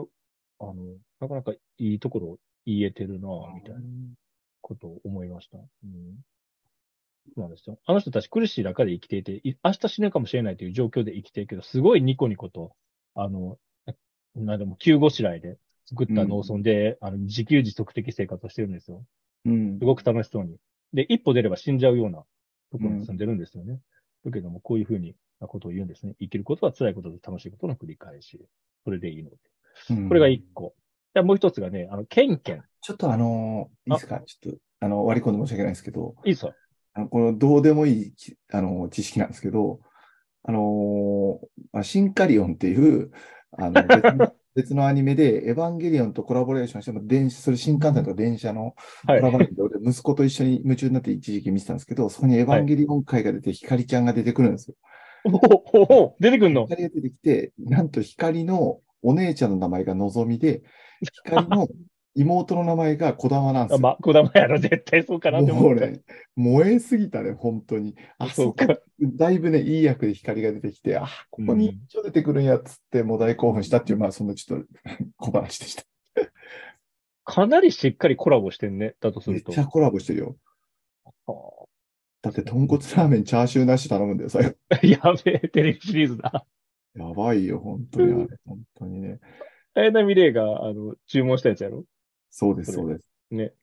[0.60, 0.74] あの、
[1.20, 3.82] なかなかいいところを言えてるなぁみたいな
[4.62, 5.58] ことを思いました。
[5.58, 6.18] うん。
[7.34, 7.80] そうなんですよ。
[7.86, 12.74] あの人たち苦しい中で生きていて、い明日死ぬかもしれないという状況で生きているけど、すごいニコニコと、
[13.16, 13.58] あの、
[14.36, 19.04] なんでも急ごしらえで作った農村で、あの、自給自足的生活をしてるんですよ。
[19.46, 19.86] うんす。
[19.86, 20.58] ごく楽しそうに。
[20.94, 22.24] で、一歩出れば死んじゃうような
[22.72, 23.80] ところに住んでるんですよね。
[24.26, 26.16] だけども、こういうふうになことを言うんですね。
[26.20, 28.46] 生きることは辛いことと楽しいことの繰り返し。
[28.84, 29.38] それでいいので。
[29.90, 30.74] うんこれが一個。
[31.14, 32.64] でもう一つがね、あの、ケンケン。
[32.82, 34.22] ちょっとあのー、いいですか？
[34.26, 36.54] ちょっと、あの、割り込んで申し訳ないですけど、いいっすよ。
[36.96, 39.80] あのこのどうでもいいき、あの、知識なんですけど、
[40.44, 41.40] あの
[41.84, 43.12] シンカリオンっていう、
[43.58, 48.74] あの、別の 別のアニメで、エヴァンゲリオンとコラボレーションしても、電車、それ新幹線とか電車の
[49.06, 49.22] コはい。
[49.22, 54.76] ラボレーションで、俺息子と一緒に夢中になって一時期見てたんですけど、そこにエヴァンゲリオン会が出て、光ちゃんが出てくるんですよ。
[55.26, 56.66] おおおお出てくんの？
[56.68, 60.62] 光が出てきて、なんと光のお姉ちゃんの名前がのぞみで、
[61.26, 61.68] 光の
[62.16, 63.78] 妹の名前が小玉なんですよ。
[63.78, 65.86] あまあ、小玉やろ、絶対そうかなって思った。
[65.88, 66.02] ね、
[66.36, 67.96] 燃えすぎたね、本当に。
[68.18, 68.78] あそそうこか。
[69.02, 74.68] だいぶね、いい役で光が出てきて、あ、ここに一応出てくるんやっつって、もう大興奮したっていう、まあ、そんなちょっと
[75.18, 75.84] 小話でした。
[77.26, 78.96] かなりしっかりコラボしてんね。
[79.02, 79.52] だとすると。
[79.52, 80.38] めっちゃコラボしてるよ。
[81.26, 81.66] は
[82.22, 84.56] だって、豚骨ラーメン、チャーシューなし頼むんだよ、最後。
[84.82, 86.46] やべえ、テレビシリーズだ。
[86.96, 88.38] やばいよ、本当にあれ。
[88.46, 89.20] 本当にね。
[89.76, 91.84] 綾波レイが、あの、注文したやつやろ？
[92.30, 93.06] そうです、そうです。
[93.32, 93.54] ね。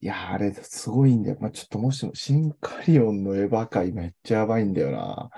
[0.00, 1.38] いやー、あれ、すごいんだよ。
[1.40, 5.30] まあ、ちょっともしも、シンカリオンのエヴァ界めっちゃやばいんだよな。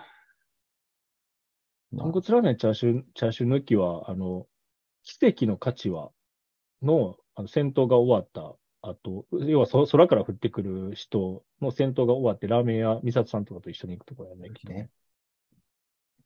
[1.93, 4.47] まあ豚骨ラーメンチャーシュー、チャーシュー抜きは、あの、
[5.03, 6.11] 奇跡の価値は、
[6.83, 14.75] の、あの戦闘が終わった後、要はそ空から降ってくる人の戦闘が終わって、ラーメン屋、美里さんとかと一緒に行くところやね、ね。
[14.75, 14.90] ね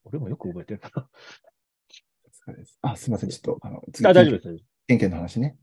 [0.04, 1.08] 俺もよく覚えてるな。
[2.82, 3.30] あ、すみません。
[3.30, 4.48] ちょっと、あの、次あ、大丈夫です。
[4.48, 5.56] 大丈夫ですケンケンの話ね。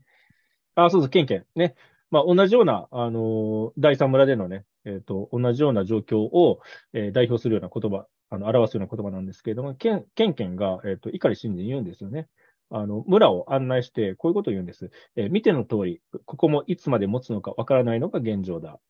[0.74, 1.46] あ、そうそう、ケンケン。
[1.54, 1.74] ね。
[2.10, 6.60] まあ、同じような、あのー第三村でのね、えっ、と、同じような状況を、
[6.92, 12.28] えー代表するような言葉、あの、表すような言葉なんですけれども、ケン、ケンケンが、えっ、と、碇信に言うんですよね。
[12.70, 14.90] あの、村を案内して、こういうことを言うんです。
[15.16, 18.80] え見ての通り、ここもいつまで持つのかわからないのが現状だ。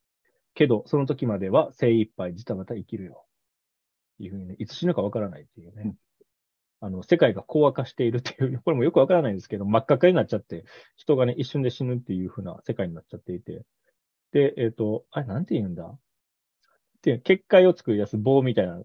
[0.55, 3.25] けど、その時までは精一杯ジタバタ生きるよ。
[4.21, 5.83] いうふうにね、いつ死ぬかわからないっていうね。
[5.85, 5.97] うん
[6.85, 10.64] あの、世界が講和化しているっていう、 これもよくわからないんですけど、真っ赤っかになっちゃって、
[10.97, 13.64] 人がね、一瞬で死ぬっていう風な世界になっちゃっていて。
[14.33, 15.85] で、えっ、と、あれ、なんて言うんだ？
[15.85, 15.99] っ
[17.03, 18.83] ていう、結界を作り出す棒みたいな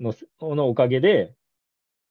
[0.00, 1.34] の、のおかげで、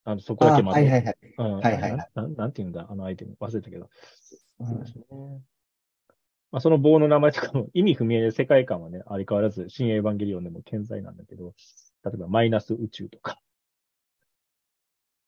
[0.04, 0.82] あの、そこだあ、けまで。
[0.82, 1.18] はいはいはい。
[1.36, 2.86] うんはいはいはいななんなんて言うんだ？
[2.92, 3.36] あのアイテム。
[3.40, 3.90] 忘れたけど。
[4.60, 5.06] うんそうですね。
[6.52, 11.56] まあ、その棒の名前とかも 意味不明で世界観はね、あり変わらず、新エヴァンゲリオンでも健在なんだけど、
[12.06, 13.42] 例えばマイナス宇宙とか。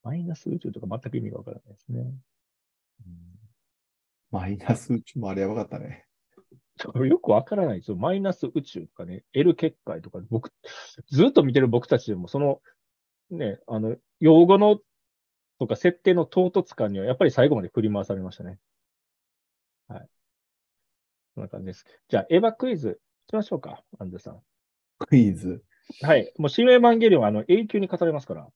[0.05, 2.13] マイナス宇宙とか全く意味がわからないですね。
[4.29, 6.05] マイナス宇宙もあれやばかったね。
[6.93, 7.97] うん、よくわからないですよ。
[7.97, 10.51] マイナス宇宙とかね、L 結界とか、僕、
[11.09, 12.61] ずっと見てる僕たちでも、その、
[13.31, 14.79] ね、あの、用語の、
[15.57, 18.59] とか設定の唐突感には、やっぱり最後まで振り回されましたね。
[19.87, 20.09] はい。
[21.33, 21.85] そんな感じです。
[22.09, 24.41] じゃあ、エヴァクイズ、いきましょうか、アンデさん。
[24.99, 25.63] クイズ。
[26.01, 26.31] はい。
[26.37, 28.47] もう、新エヴァンゲリオンは、あの、永久に語れますから。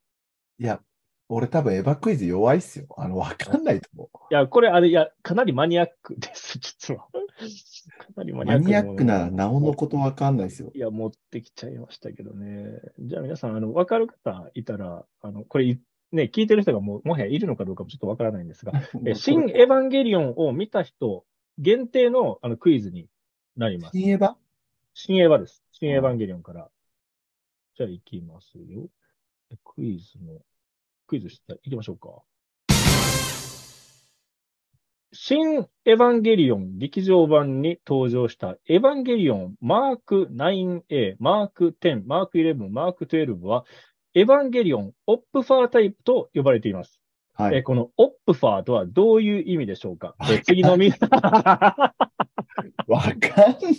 [0.59, 0.83] いや、
[1.31, 2.87] 俺多分エヴァクイズ弱いっすよ。
[2.97, 7.03] あの、わかんないと思いや、これ、あれ、いや、かなりマニアックです、実は。
[7.05, 8.45] かなりマう。
[8.45, 10.71] ニアックマニアックならなおのことわかんないっすよ。
[10.73, 12.81] いや、持ってきちゃいましたけどね。
[12.99, 15.79] じゃあ皆さん、あの、わかる方いたら、あの、これい、
[16.11, 18.71] ね、聞いてる人がもう、もはやいるのかどうかもちょっとわからないんですが、
[19.05, 21.25] え新エヴァンゲリオンを見た人
[21.59, 23.07] 限定のあのクイズに
[23.55, 23.97] なります。
[23.97, 24.33] 新エヴァ？
[24.95, 25.63] 新エヴァです。
[25.73, 26.71] 新エヴァンゲリオンから。
[27.75, 28.89] じゃあ行きますよ。
[29.63, 30.41] クイズの、
[31.09, 32.09] クイズして、行きましょうか。
[35.11, 43.65] 新エヴァンゲリオン劇場版に登場したエヴァンゲリオンマーク 9A、マーク10、マーク11、マーク12は、
[44.13, 47.01] エヴァンゲリオンオップファータイプと呼ばれています。
[47.33, 47.57] はい。
[47.57, 50.15] えこのオップファーとはどういう意味でしょうか？
[50.43, 51.01] 次のみ、 わ
[53.01, 53.11] かん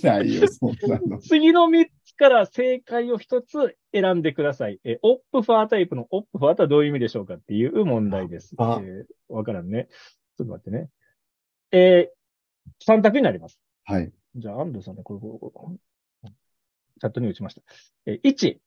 [0.03, 1.19] ないよ、そんなの。
[1.19, 4.79] 次の3つから正解を1つ選んでください。
[4.85, 8.55] えオップファータイプのオップファーとはどういう意味でしょうかっていう問題です。
[8.61, 9.89] えあーわからんね。
[10.37, 10.91] ちょっと待ってね。
[11.73, 13.59] えー、3択になります。
[13.85, 14.13] はい。
[14.37, 15.71] じゃあ、安藤さんね、これ、これ、こ
[16.25, 16.31] れ
[17.01, 17.63] チャットに打ちました。
[18.05, 18.59] えー、1、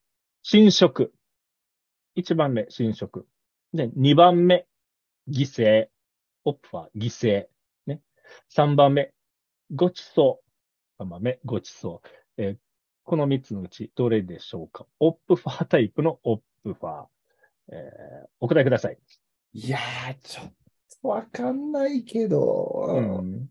[0.42, 1.12] 侵食。
[2.16, 3.24] 1番目、侵食。
[3.72, 4.66] で、2番目、
[5.28, 5.86] 犠牲。
[6.44, 7.46] オップファー、犠牲。
[7.86, 8.00] ね。
[8.52, 9.12] 3番目、
[9.72, 10.40] ごちそ
[10.98, 11.02] う。
[11.04, 12.42] 3番目、ごちそう。
[12.42, 12.63] えー
[13.04, 14.86] この3つのうち、どれでしょうか？
[14.98, 17.06] オップファータイプのオップファー。
[17.72, 18.98] えーお答えください。
[19.52, 20.52] いやー、ちょっ
[21.02, 23.48] とわかんないけど、うん、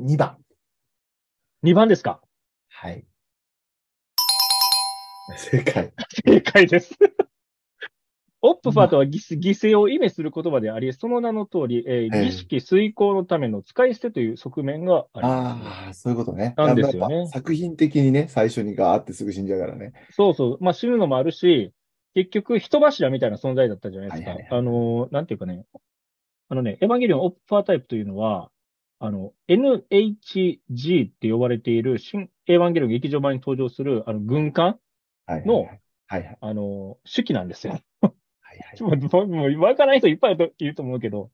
[0.00, 0.38] 2番。
[1.64, 2.20] 2番ですか？
[2.68, 3.06] はい。
[5.36, 5.92] 正解。
[6.26, 6.92] 正解です。
[8.46, 15.24] オップファーとは犠牲を意味する言葉であり、その名の通り、えーええ儀式遂行のための使い捨てという側面があります。
[15.24, 16.52] ああ、そういうことね。
[16.58, 19.94] なんですよね作品的にね、最初にガーってすぐ死んじゃうからね。
[20.10, 20.58] そうそう。
[20.60, 21.72] まあ死ぬのもあるし、
[22.12, 24.30] 結局人柱みたいな存在だったじゃないですか。
[24.32, 25.64] はいはいはいあのー、なんていうかね。
[26.50, 28.50] あのね、エヴァンゲリオンオップファータイプというのは、
[28.98, 34.78] あの、NHG って呼ばれている新エヴァンゲリオン劇場版に登場する、あの、軍艦
[35.26, 35.66] のはい。
[35.66, 36.38] はいはい。
[36.40, 37.80] あのー、手記なんですよ。
[38.60, 41.30] はいはいもう、わからない人いっぱいいると思うけど、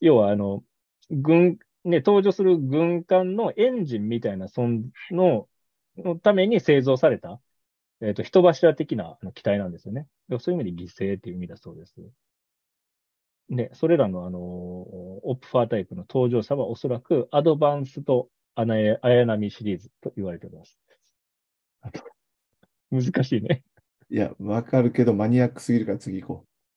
[0.00, 0.64] 要は、あの、
[1.10, 4.62] 軍、ね、登場する軍艦のエンジンみたいな、そ
[5.10, 5.48] の、
[5.96, 7.40] のために製造された、
[8.00, 10.06] えっ、と、人柱的な機体なんですよね。
[10.40, 11.94] そういう意味で犠牲っていう意味だそうです。
[13.48, 20.78] で、それらの、あの、オプファータイプの登場者はおそらくアドバンスとアナエ、綾波シリーズと言われております。
[22.90, 23.62] 難しいね。
[24.08, 26.46] いや、わかるけど、マニアックすぎるから次行こ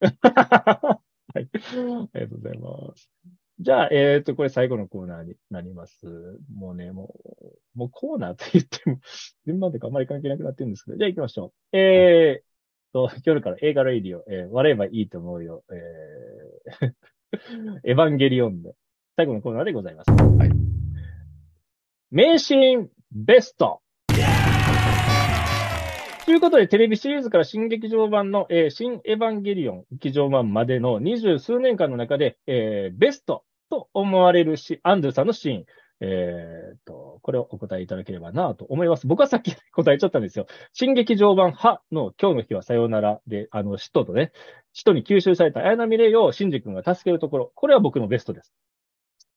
[1.32, 1.48] はい。
[1.48, 3.10] ありがとうございます。
[3.60, 6.06] じゃあ、えっ、と、これ最後のコーナーになります。
[6.54, 7.14] もうね、も
[7.74, 9.00] う、もうコーナーって言っても、
[9.46, 11.76] 順番とかあんまり関係なくなってるんですけど、じゃあ行きましょう。
[11.76, 16.94] えー、と、夜から映画レイディオ、えー、笑えばいいと思うよ、えー、
[17.84, 18.74] エヴァンゲリオンで、
[19.16, 20.10] 最後のコーナーでございます。
[20.10, 20.50] はい。
[22.10, 23.82] 名シーンベスト
[26.30, 35.64] ということで、テレビシリーズから新劇場版の、えー、新エヴァンゲリオン劇場版までの二十数年間の中で、えー、ベストと思われるし、アンドゥさんのシーン、
[35.98, 39.08] えー、と、これをお答えいただければなと思います。
[39.08, 40.46] 僕はさっき答えちゃったんですよ。
[40.72, 44.30] 新劇場版派の今日の日はさようならで、あの、使徒とね、
[44.72, 48.54] 使徒に吸収された綾波レイをシンジ君が助けるところ、これは僕のベストです。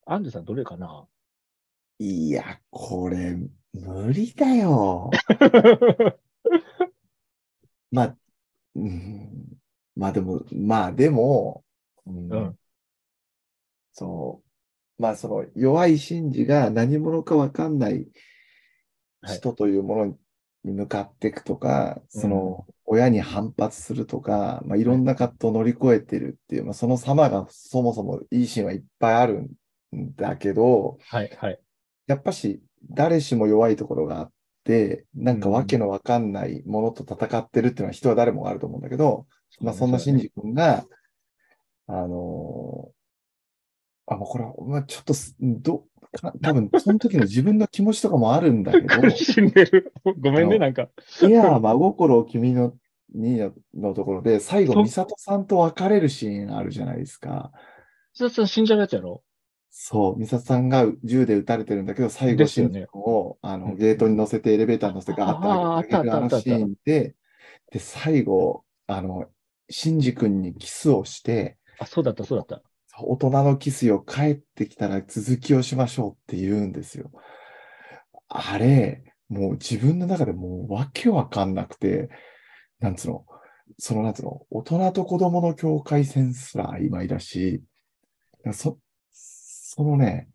[0.06, 1.08] アンドゥさんどれかな？
[1.98, 3.36] いや、これ、
[3.74, 5.10] 無理だよ。
[7.94, 8.18] まあ、
[8.76, 9.30] うん、
[9.96, 11.64] まあでも、まあでも、
[12.08, 12.58] うん、うん、
[13.92, 14.42] そ
[14.98, 18.08] う、まあその弱い神事が何者かわかんない
[19.28, 20.18] 人というもの
[20.64, 29.42] に向かっていくとか、はい、その親に反発するとか、うん、まあいろんな葛藤を乗り越えてるっていう、まあその様がそもそもいいシーンはいっぱいある
[29.96, 31.60] んだけど、はいはい。
[32.08, 34.32] やっぱし誰しも弱いところがあっ、
[35.16, 39.26] なんかわけのわかんないものと戦ってるっていうのは人は誰もあると思うんだけど、
[39.62, 40.86] まあそんなシンジ君が、
[41.88, 45.86] あのー、あ、もうこれは、まあ、ちょっと、ど、
[46.42, 48.88] 多分その時の自分の気持ちとかもあるんだけど。
[48.88, 49.94] 苦しんでる。
[50.20, 50.90] ごめんね、なんか。
[51.22, 52.74] いや、真心を君の、
[53.14, 53.40] に
[53.74, 57.52] のところで、最後、美里さんと別れるシーンあるじゃないですか。
[58.14, 59.24] 美里さん死んじゃうやつやろ？
[59.76, 67.16] そう、美里さんが銃で撃たれてるんだけど、最後、シンジ君を、あのゲートに乗せて、エレベーターに乗せてガーッと上げてあのシーンで、
[67.72, 69.26] で、最後、あの、
[69.72, 72.62] シンジ君にキスをして、あ、そうだった、そうだった。
[73.00, 77.10] 大人のキスよ、帰ってきたら続きをしましょうって言うんですよ。
[78.30, 82.10] あれ、もう自分の中でもうわけわかんなくて、
[82.80, 83.26] なんつうの、
[83.80, 87.64] そのなんつうの、大人と子供の境界線すら曖昧だし、
[88.52, 88.78] そ
[89.76, 90.30] そのね、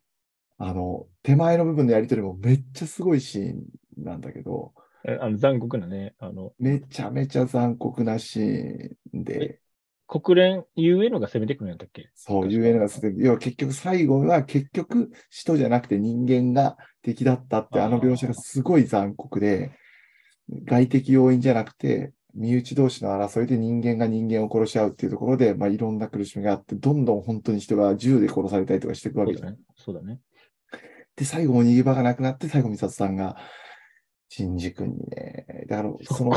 [0.58, 3.64] あの、手前の部分のやりとりもめっちゃすごいシーン
[4.04, 4.72] なんだけど、
[5.04, 9.60] えあの残酷なね、あの、めちゃめちゃ残酷なシーンで、
[10.08, 12.10] 国連 UN が攻めてくるんやったっけ？
[12.16, 19.70] そう、UN が攻めて要は結局最後は結局人じゃなくて人間が敵だったってあの描写がすごい残酷で、
[20.64, 29.56] 外的要因じゃなくて、身内同士の争いで人間が人間を殺し合うっていうところで、まあ、いろんな苦しみがあって、どんどん本当に人が銃で殺されたりとかしていくわけじゃない。
[29.76, 30.20] そうだね。
[31.16, 33.36] で、最後、逃げ場がなくなって、最後、美里さんが、
[34.28, 36.32] 新宿にね、だから、その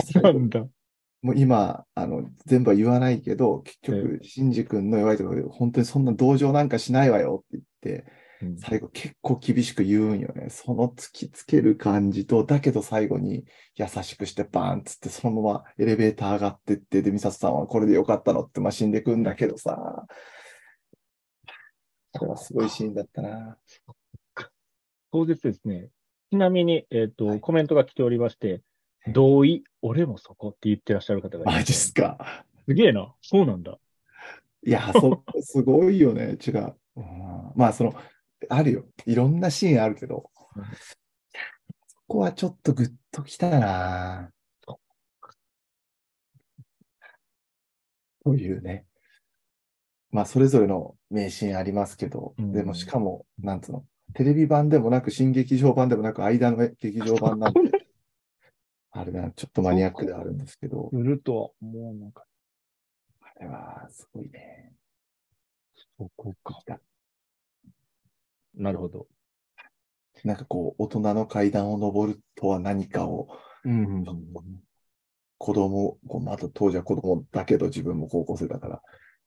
[1.21, 8.11] もう今、あの、全部は言わないけど、結局、新宿君の弱いところで、本当にそんな同情なんかしないわよって言って、
[8.57, 10.49] 最後結構厳しく言うんよね。
[10.49, 20.05] その突きつける感じと、だけど最後に優しくしてバーンっつって、そのままエレベーター上がってって、で、ミサスさんはこれでよかったのって、まあ、死んでくんだけどさ、
[22.13, 23.57] これはすごいシーンだったな。
[25.11, 25.89] 当日ですね。
[26.31, 28.61] ちなみに、えっ、ー、と、はい、コメントが来ておりまして、
[29.07, 31.55] 同意、俺もそこって言ってらっしゃる方がいます。
[31.57, 32.45] マジっすか。
[32.67, 33.13] すげえな。
[33.21, 33.77] そうなんだ。
[34.65, 36.37] いや、そ、すごいよね。
[36.45, 36.75] 違う。
[37.55, 37.93] まあ、その、
[38.49, 38.85] あるよ。
[39.05, 40.29] いろんなシーンあるけど、
[41.87, 44.31] そこはちょっとグッときたな
[48.23, 48.85] というね。
[50.11, 57.61] まあ、それぞれの名シーンありますけど、うん、でもしかも、なんつうの、テレビ版でもなく、新劇場版でもなく、間の劇場版なんで、
[58.91, 60.89] あれな、ちょっとマニアックではあるんですけど。
[60.91, 62.25] すると、もうなんか。
[63.21, 64.73] あれは、すごいね。
[65.97, 66.61] そこか。
[68.61, 69.07] なるほど。
[70.23, 73.27] なんかこう、大人の階段を登るとは何かを、
[73.65, 74.05] うんうんうん、
[75.39, 78.81] 子供、また当時は子供だけど自分も高校生だから、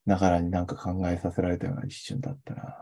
[0.05, 2.77] ながらになんか考えさせられたような一瞬だったな。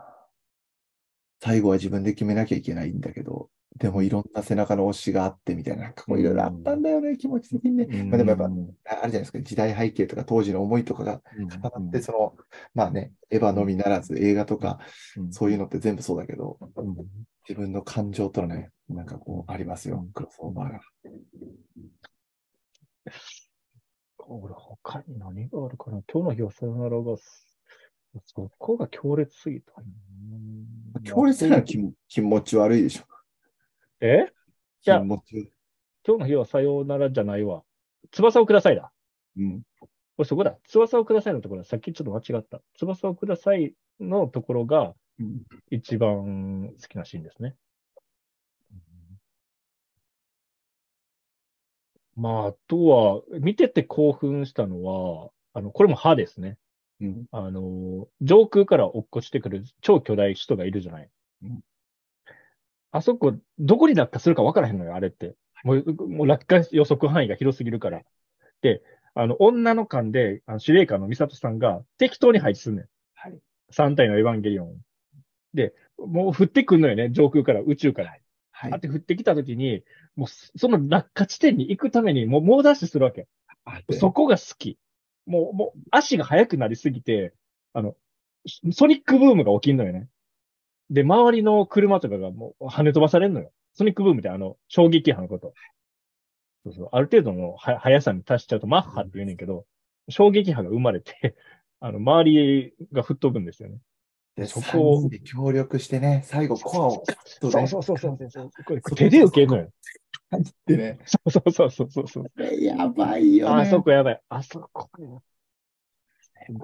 [1.42, 7.88] 最後は自分で決めなきゃいけないんだけど、でもいろんな背中の押しがあってみたいな、なんかこういろいろあったんだよね、うん、気持ち的にね。
[7.90, 12.36] うん、まあ、でもやっぱ、あるじゃないですか、時代背景とか当時の思いとかが重なって、その、
[12.72, 14.78] まあね、エヴァのみならず映画とか、
[15.30, 16.58] そういうのって全部そうだけど、
[17.48, 20.80] 自分の感情とのね、なんかこう、ありますよ、クロスオーバーが。
[24.26, 26.00] 俺、他に何があるかな？
[26.10, 27.16] 今日の日はさよならが、
[28.24, 29.72] そこが強烈すぎた。
[31.02, 31.78] 強烈な気
[32.08, 33.02] 気持ち悪いでしょ。
[34.00, 34.26] え？
[34.82, 35.22] じゃあ、今
[36.04, 37.62] 日の日はさようならじゃないわ。
[38.12, 38.92] 翼をくださいだ。
[39.36, 39.62] うん。
[40.24, 40.58] そこだ。
[40.68, 42.60] 翼をくださいのところさっきちょっと間違った。
[42.78, 44.94] 翼をくださいのところが、
[45.70, 47.54] 一番好きなシーンですね。
[52.16, 56.58] まあ、あとは、見てて興奮したのは、あの、これも歯ですね。
[57.00, 57.24] うん。
[57.32, 61.10] あの、上空から落っこちてくる超巨大首都がいるじゃない。
[61.42, 61.60] うん
[62.94, 65.34] あそこ、どこに落下するか分からへんのよ、あれって。
[65.64, 68.02] もう、もう落下予測範囲が広すぎるから。
[68.62, 68.82] で、
[69.14, 72.84] あの、女の間で、あの司令官の美里さんが適当に配置すんねん。
[73.14, 73.38] はい。
[73.72, 74.74] 3体のエヴァンゲリオンを。
[75.54, 78.14] で、もう降ってくんのよね、上空から、宇宙から。
[78.52, 78.72] はい。
[78.72, 79.82] あって降ってきた時に、
[80.14, 83.26] もうその落下地点に行くために、もう猛ダッシュするわけ。
[83.64, 84.78] あそこが好き。
[85.26, 87.34] もう、もう、足が速くなりすぎて、
[87.72, 87.96] あの、
[88.72, 90.06] ソニックブームが起きんのよね。
[90.90, 93.50] で、周りの車とかがもう跳ね飛ばされんのよ。
[93.74, 95.54] ソニックブームってあの、衝撃波のこと。
[96.64, 96.88] そうそう。
[96.92, 99.66] ある程度のは速さに達しちゃうとマッハって言うねんけど、
[100.08, 101.36] 衝撃波が生まれて、
[101.80, 103.78] あの、周りが吹っ飛ぶんですよね。
[104.36, 109.70] で、そそこを協力してね、最後コアをガッとね、そうそうそうそう手で受けるのよ。
[110.30, 112.54] 感じてね、そうそうそうそうそうそう。
[112.60, 113.62] やばいよね。
[113.62, 114.20] あそこやばい。
[114.28, 114.88] あそこ。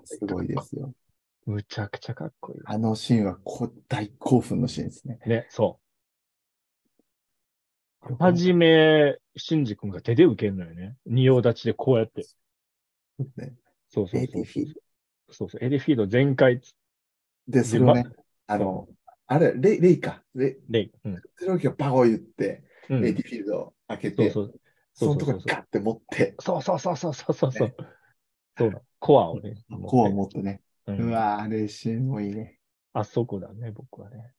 [0.05, 0.93] すごいですよ。
[1.47, 5.18] むちゃくちゃかっこいあのシーンはこ大興奮のシーンですね。
[5.26, 5.28] い。
[5.28, 5.80] ね、そ
[8.09, 8.16] う。
[8.18, 10.97] はじめ、シンジ君が手で受けるのよね。
[11.07, 12.24] 仁王立ちでこうやって。
[13.36, 13.55] ね
[13.88, 14.72] そうそうそうエディフィー。
[15.30, 15.64] そうそう。
[15.64, 16.61] エディフィード全開、
[17.47, 18.11] で、それをねま、
[18.47, 18.88] あの、
[19.26, 20.22] あれ、レイレイか。
[20.34, 20.93] レイ、レイ。
[21.05, 21.22] うん。
[21.36, 24.61] それをバゴ言って、うんエディフィールドを開けて、そうそう。
[24.95, 27.74] そのところにガッて持って、そうそうそうそうそうそうそう
[28.99, 29.55] コアをね。
[29.86, 30.61] コアを持ってね。
[30.87, 32.59] ううんわぁ、あれシーンもいいね。
[32.93, 34.33] あそこだね、僕はね。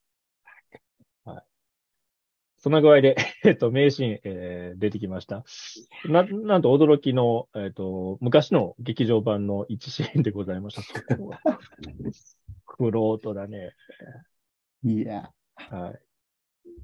[1.23, 1.43] はい。
[2.57, 3.15] そんな具合で、
[3.45, 5.43] えっと、名シーン、えー出てきました。
[6.05, 10.81] な、なんと驚きの、えっと、昔の劇場版の一シーンでございました。
[11.07, 11.39] そこは
[12.65, 13.73] クロートだね。
[14.83, 15.31] いや。
[15.55, 15.99] はい。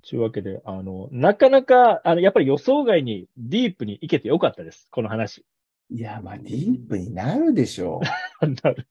[0.02, 4.88] というわけで、あの、なかなか、あの、やっぱり予想外にディープに行けてよかったです。
[4.92, 5.46] この話。
[5.90, 8.02] いや、まあ、ディープになるでしょ
[8.42, 8.88] なる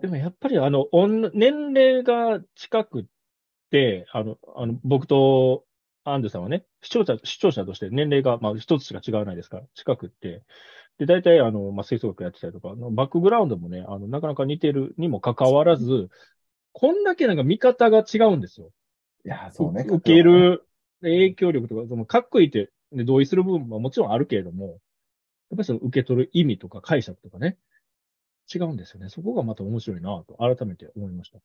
[0.00, 3.04] でもやっぱりあの、女年齢が近くっ
[3.70, 5.64] て、あの、あの、僕と
[6.04, 10.42] アンドゥさんはね、視聴者、視聴者として年齢が、まあ一つしか違わないですから、近くって。
[10.98, 16.08] で、大体あの、まあ吹奏楽やってたりとか、バックグラウンドもね、あの、なかなか似てるにもかかわらず、
[16.72, 18.70] こんだけなんか見方が違うんですよ。
[19.24, 19.84] いや、そうね。
[19.88, 20.64] 受ける
[21.00, 24.78] 影響力とか、そのかっこいいって、ね、同意する部分はもちろんあるけれども、やっ
[25.50, 27.56] ぱりその受け取る意味とか解釈とかね、
[28.52, 29.08] 違うんですよね。
[29.08, 31.38] そこがまた面白いなと改めて思いました。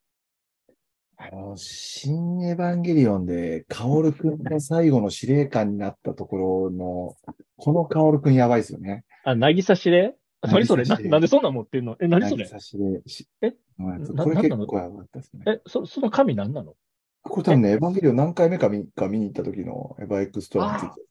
[1.18, 7.16] あの、新エヴァンゲリオンで、カオルくんが最後の司令官になったところの、
[7.58, 9.06] このカオルくんやばいですよね。
[9.24, 10.84] あ、なぎさしで何それ？
[10.84, 11.96] ななんでそんなん持ってんの？
[12.02, 12.46] え、何それ？
[12.46, 15.44] 渚司令しえこれ結構やばかったですね。
[15.46, 16.74] え、そ、その神何なの？
[17.22, 21.02] これ多分ね、エヴァンゲリオン何回目か見か見に行った時のエヴァエクストラについて。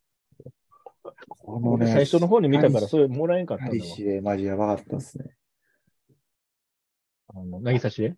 [1.29, 5.31] このね、最初の方に見たから、しそれもらえんかったん司令マジやばかったですね。
[7.33, 8.15] あの、なぎさしで？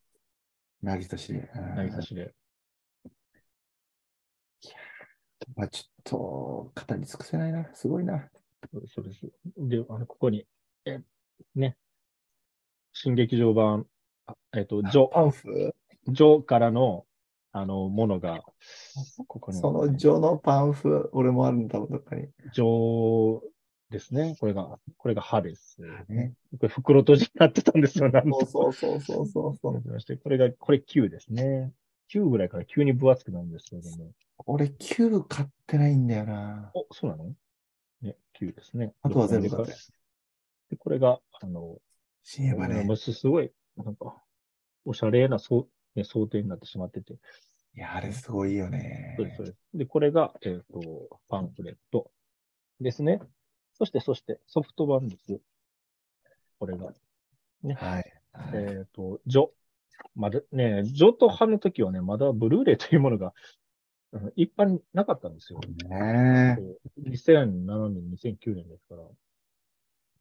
[0.81, 1.39] 渚司令。
[1.39, 2.33] うんなぎさしで。
[5.55, 7.69] まあちょっと、語り尽くせないな。
[7.73, 8.29] すごいな。
[8.93, 9.21] そうです。
[9.57, 10.47] で、あの、ここに、
[10.85, 11.01] え、
[11.55, 11.77] ね。
[12.93, 13.85] 新劇場版、
[14.25, 15.75] あえっと、ジョ、パンフ？
[16.07, 17.05] ジョからの、
[17.51, 18.41] あの、ものが、
[19.27, 22.29] ここに、そのジョのパンフ、俺もあるんだ、どっかに。
[22.53, 23.41] ジョ
[23.93, 24.35] ですね。
[24.39, 25.77] これが、これが歯です。
[26.09, 28.11] ね、これ袋閉じになってたんですよ。
[28.11, 30.17] なんとそうそうそうそうそう。
[30.17, 31.71] これが、これ9ですね。
[32.11, 34.11] 9ぐらいから急に分厚くなるんですけれども。
[34.45, 36.71] 俺、9買ってないんだよな。
[36.73, 37.33] お、そうなの？
[38.01, 38.93] ね、9ですね。
[39.03, 39.73] あとは全部買って。
[40.71, 41.77] で、これが、あの、
[42.23, 44.21] すすごい、なんか、
[44.85, 47.13] おしゃれなそう、ね、想定になってしまってて。
[47.13, 47.17] い
[47.79, 49.15] や、あれすごいよね。
[49.17, 49.57] そうです、そうです。
[49.73, 52.11] で、これが、えっ、と、パンフレット
[52.79, 53.19] ですね。
[53.73, 55.39] そして、そして、ソフト版です。
[56.59, 56.93] これが。
[57.63, 57.73] ね。
[57.73, 58.13] はい。
[58.53, 59.49] えっ、と、ジョ。
[60.15, 63.33] まだ、ね、ジョとハの時はね、まだブルーレイというものが、
[64.11, 65.59] うん一般になかったんですよ。
[65.89, 66.57] ね
[67.01, 69.03] 2007年、2009年ですから、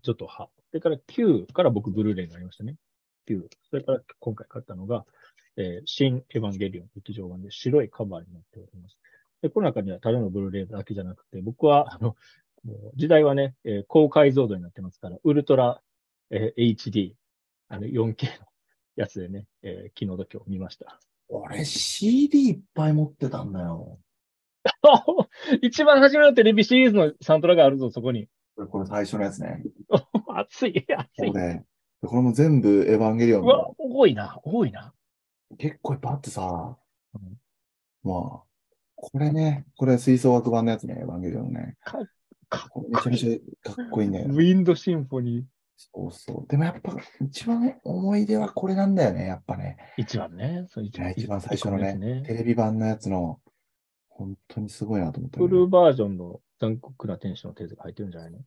[0.03, 0.49] ジョとハ。
[0.71, 2.77] それから9から僕ブルーレイになりましたね。
[3.29, 3.47] 9。
[3.69, 5.05] それから今回買ったのが、
[5.57, 8.97] えー新エヴァンゲリオン劇場版で白いカバーになっております。
[9.43, 12.17] で、この中にはただのブルーレイだけじゃなくて、僕は、あの、
[12.65, 15.81] もう時代はね、えー高解像度になってますから、ウルトラ、
[16.31, 17.15] えー HD、
[17.69, 18.47] あの 4K の
[18.97, 21.01] やつでね、えー昨日と今日見ました。
[21.29, 23.99] 俺 CD いっぱい持ってたんだよ。
[25.63, 28.29] 一番初めのテレビシリーズのサントラがあるぞ、そこに。
[28.55, 29.63] これこれ最初のやつね。
[30.29, 31.33] 熱い、熱い。
[31.33, 31.65] これ、
[32.03, 34.95] これも全部エヴァンゲリオンうわの、多いな、多いな。
[35.59, 36.77] 結構いっぱいあってさ、
[37.15, 37.41] うん
[38.03, 38.43] まあ、
[38.97, 41.77] これね、これ吹奏楽版のやつね、エヴァンゲリオンね。
[41.85, 42.07] かっ
[42.89, 44.27] めちゃめちゃかっこいいんだよ。
[44.29, 45.43] ウィンドシンフォニー。
[45.77, 46.51] そうそう。
[46.51, 49.77] でもやっぱ一番思い出はこれなんだよね、やっぱね。
[49.97, 50.67] 一番ね。
[50.69, 53.41] そう一ね一番最初のねですテレビ版のやつの、
[54.09, 58.39] 本当にすごいなと思った、フルバージョンの残酷な天使のテーゼが入ってるんじゃないの？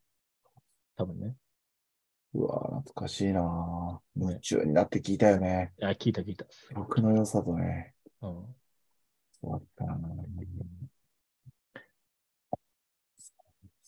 [0.96, 1.36] 多分ね。
[2.34, 5.74] うわ懐かしいな夢中になって聞いたよね。
[5.80, 6.46] いや、聞いた聞いた。
[6.74, 8.30] 曲の良さとね、うん。
[9.42, 9.98] 終わったな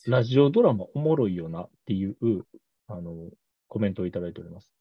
[0.08, 2.16] ラジオドラマおもろいよなっていう、
[2.88, 3.30] あの、
[3.68, 4.72] コメントをいただいております。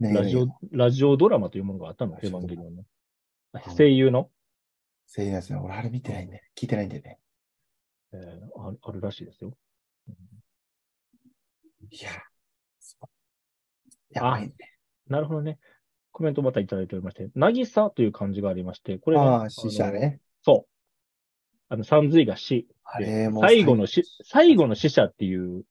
[0.00, 2.84] ねラジオ、ラジオドラマというものがあったの、エヴァンゲリオン
[3.76, 4.30] 声優の、
[5.06, 5.56] 声優のやつね。
[5.56, 7.18] 俺あれ見てないんで、聞いてないんでね。
[8.12, 9.52] えーあるあるらしいですよ。
[11.90, 12.10] いや、
[12.78, 13.06] そう
[14.10, 14.54] やばいね。
[15.08, 15.58] なるほどね。
[16.12, 20.20] コメントまたいただいておりまして、なぎさという漢字がありまして、これね、ああ、死者ね。
[20.42, 20.77] そう。
[21.68, 22.66] あの、三髄が死。
[23.40, 25.64] 最後の死、最後の死者っていう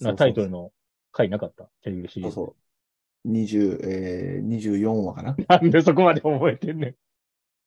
[0.00, 0.72] なタイトルの
[1.12, 1.68] 回なかった？
[1.82, 2.34] テレビシリーズ。
[2.34, 2.56] そうそ
[3.26, 3.30] う。
[3.30, 5.36] 20、えー、24話かな？
[5.48, 6.96] なんでそこまで覚えてんねん。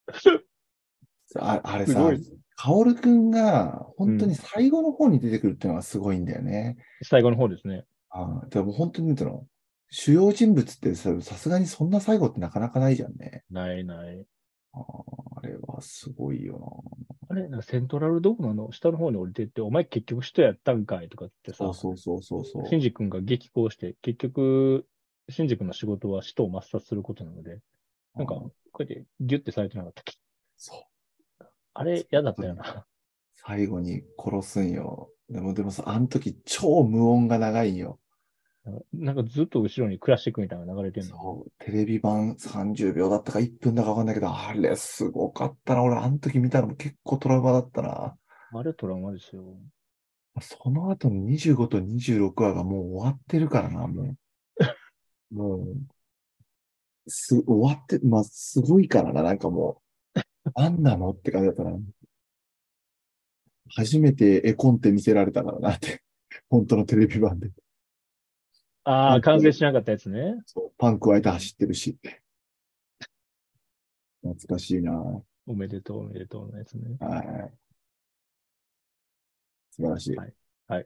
[1.39, 2.09] ああれさ
[2.55, 6.77] カオルくんが本当に最後の方に出てくるっていうのがすごいんだよね。
[7.03, 7.85] 最後の方ですね。
[8.09, 9.45] ああでも本当に、の
[9.89, 13.43] 主要人物ってささすがにそんな最後ってなかなかないじゃんね。
[13.51, 14.25] ないない。
[14.73, 14.83] ああ
[15.37, 16.96] あれはすごいよあ
[17.37, 21.57] れ、セントラルドームの下の方に降りてって、お前結局人やったんかいとかってな。
[21.57, 22.67] さ、そうそうそうそうそう。
[22.67, 24.85] シンジ君が激高して、結局、
[25.29, 27.59] シンジ君の仕事は死と抹殺することなので、
[28.15, 30.15] なんか、こうやってギュッてされてなかったっけ？
[30.57, 30.75] そ
[31.41, 31.45] う。
[31.73, 32.85] あれ、嫌だったよな。
[33.35, 35.09] 最後に殺すんよ。
[35.29, 37.99] でも、でもさ、あの時超無音が長いんよ。
[38.93, 41.15] なんかずっと後ろにクラシックみたいなのが流れてるの？
[41.15, 45.83] そう、テレビ版30秒だったか1分だかわかんないけど、あれすごかったな。
[45.83, 48.15] 俺、あの時見たのも結構トラウマだったな。
[48.53, 49.43] あれトラウマですよ。
[50.39, 54.15] その後の25と26話がもう終わってるからな、も
[55.31, 55.35] う。
[55.35, 55.77] もう、
[57.07, 59.81] す、終わって、まあ、すごいからな、なんかも
[60.15, 60.21] う。
[60.55, 61.77] 何なのって感じだったな。
[63.69, 66.01] 初めて絵コンテ見せられたからなって。
[66.49, 67.49] 本当のテレビ版で。
[68.89, 70.35] ああ、うん完成しなかったやつね。
[70.45, 71.97] そう、パン加えて走ってるし。
[74.21, 74.93] 懐かしいな。
[74.93, 76.91] はおめでとう、おめでとうのやつね。
[76.91, 76.97] い。
[79.71, 80.15] 素晴らしい。
[80.15, 80.85] はい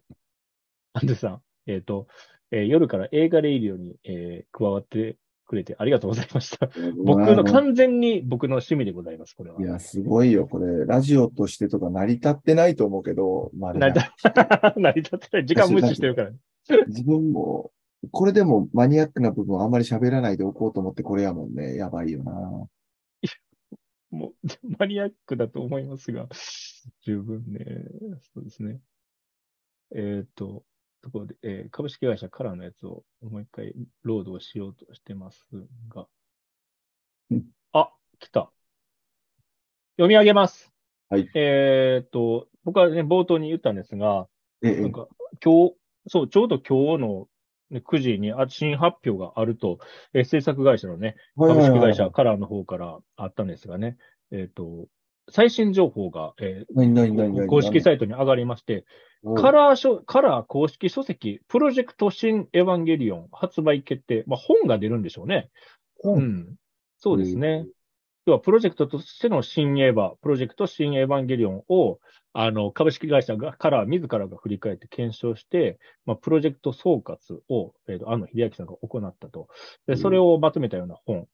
[0.93, 2.07] アンデさん、えっ、と、
[2.49, 6.69] えー夜から映画レイディオに、えー加わってくれてありがとうございました。
[6.97, 9.61] 僕の完全に僕の趣味でございます、これは。
[9.61, 10.87] いや、すごいよ、これ。
[10.87, 14.09] ラジオとしてとか成り立ってないと思うけど、まあ、成り立
[14.79, 15.45] 成り立ってない。
[15.45, 16.31] 時間無視してるから。
[16.87, 17.71] 自分も、
[18.09, 21.75] これでもマニアックな部分はあんまり喋らないでおこうと思ってこれやもんね。
[21.75, 22.31] やばいよな。
[24.09, 26.27] もう、マニアックだと思いますが、
[27.03, 27.65] 十分ね。
[28.33, 28.81] そうですね。
[29.95, 30.63] えっ、と、
[31.01, 33.73] ところで、えー株式会社カラーのやつをもう一回
[34.03, 35.45] ロードをしようとしてます
[35.89, 36.07] が
[37.31, 37.45] うん。
[37.73, 38.51] あ、来た。
[39.97, 40.71] 読み上げます。
[41.09, 41.29] はい。
[41.33, 44.27] えっ、と、僕はね、冒頭に言ったんですが、
[44.61, 45.07] え、えなんか、
[45.43, 45.75] 今日、
[46.07, 47.30] そう、ちょうど今日の、ね、
[47.71, 49.79] 9時にあ新発表があると、
[50.13, 53.97] えー制作会社のね、株式会社カラーの方からあったんですがね、
[54.31, 54.87] えっ、と、
[55.29, 58.85] 最新情報が、えー公式サイトに上がりまして、
[59.23, 64.23] おカラー書、カラー公式書籍、プロジェクト新エヴァンゲリオン発売決定。
[64.25, 65.49] まあ、本が出るんでしょうね。
[65.99, 66.55] 本うん。
[66.97, 67.65] そうですね。
[68.25, 71.99] 要は、プロジェクトとしての新エヴァ、プロジェクト新エヴァンゲリオンを、
[72.33, 77.15] あの、株式会社が、カラー自らが振り返って検証して、まあ、プロジェクト総括
[77.49, 79.47] を、えっ、と、安野秀明さんが行ったと。
[79.87, 81.27] で、それをまとめたような本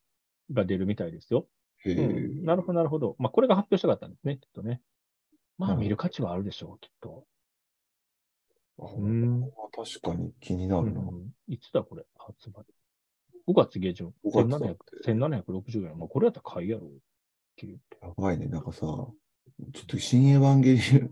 [0.51, 1.47] が出るみたいですよ。
[1.85, 2.41] へうん。
[2.43, 3.15] ーなるほど、なるほど。
[3.19, 4.81] まあ、これが発表したかったんですね、きっとね。
[5.57, 7.25] まあ、うん見る価値はあるでしょう、きっと。
[8.79, 9.41] あん
[9.75, 11.01] 確かに気になるな。
[11.01, 12.63] うんいつだ、これ、発売。
[13.47, 14.13] 5月下旬。
[14.25, 15.97] 5月だ1700って1760円。
[15.97, 16.93] まあ、これやったら買いやろうっ
[17.55, 17.79] ていう。
[18.01, 18.47] やばいね。
[18.47, 19.11] なんかさ、ちょ
[19.83, 21.11] っと新エヴァンゲリオン、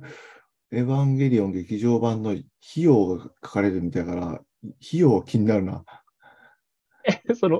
[0.77, 5.85] エヴァンゲリオン劇場版の費用が書かれるみたいだから、費用気になるな。
[7.35, 7.59] その、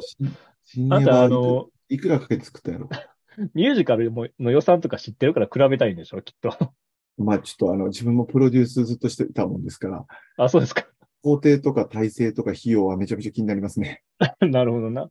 [0.63, 2.89] 新エヴァンあの、いくらかけて作ったやろ？
[3.53, 6.73] ミュージカルもの予算とか知ってるから比べたいんでしょ、きっと。
[7.17, 10.05] まあちょっとあの自分もプロデュースずっとしてたもんですから、
[10.37, 10.85] あ、そうですか。
[11.25, 14.03] 工程とか体制とか費用はめちゃめちゃ気になりますね。
[14.41, 15.09] なるほどな。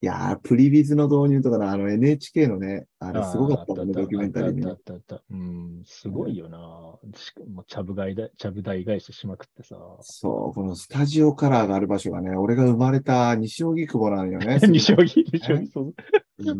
[0.00, 5.22] いやー、プリビズの導入とかな、あの NHK のね、あれすごかったもんね、ドキュメンタリーにねあったあった。
[5.30, 6.98] うん、すごいよな。
[7.16, 9.76] しかも、ちゃぶ台だ、ちゃぶ台返ししまくってさ。
[10.00, 14.58] そう、このスタジオカラーがある場所がね、俺が生まれた西荻窪なのよね。
[14.68, 15.94] 西荻、西荻、そう。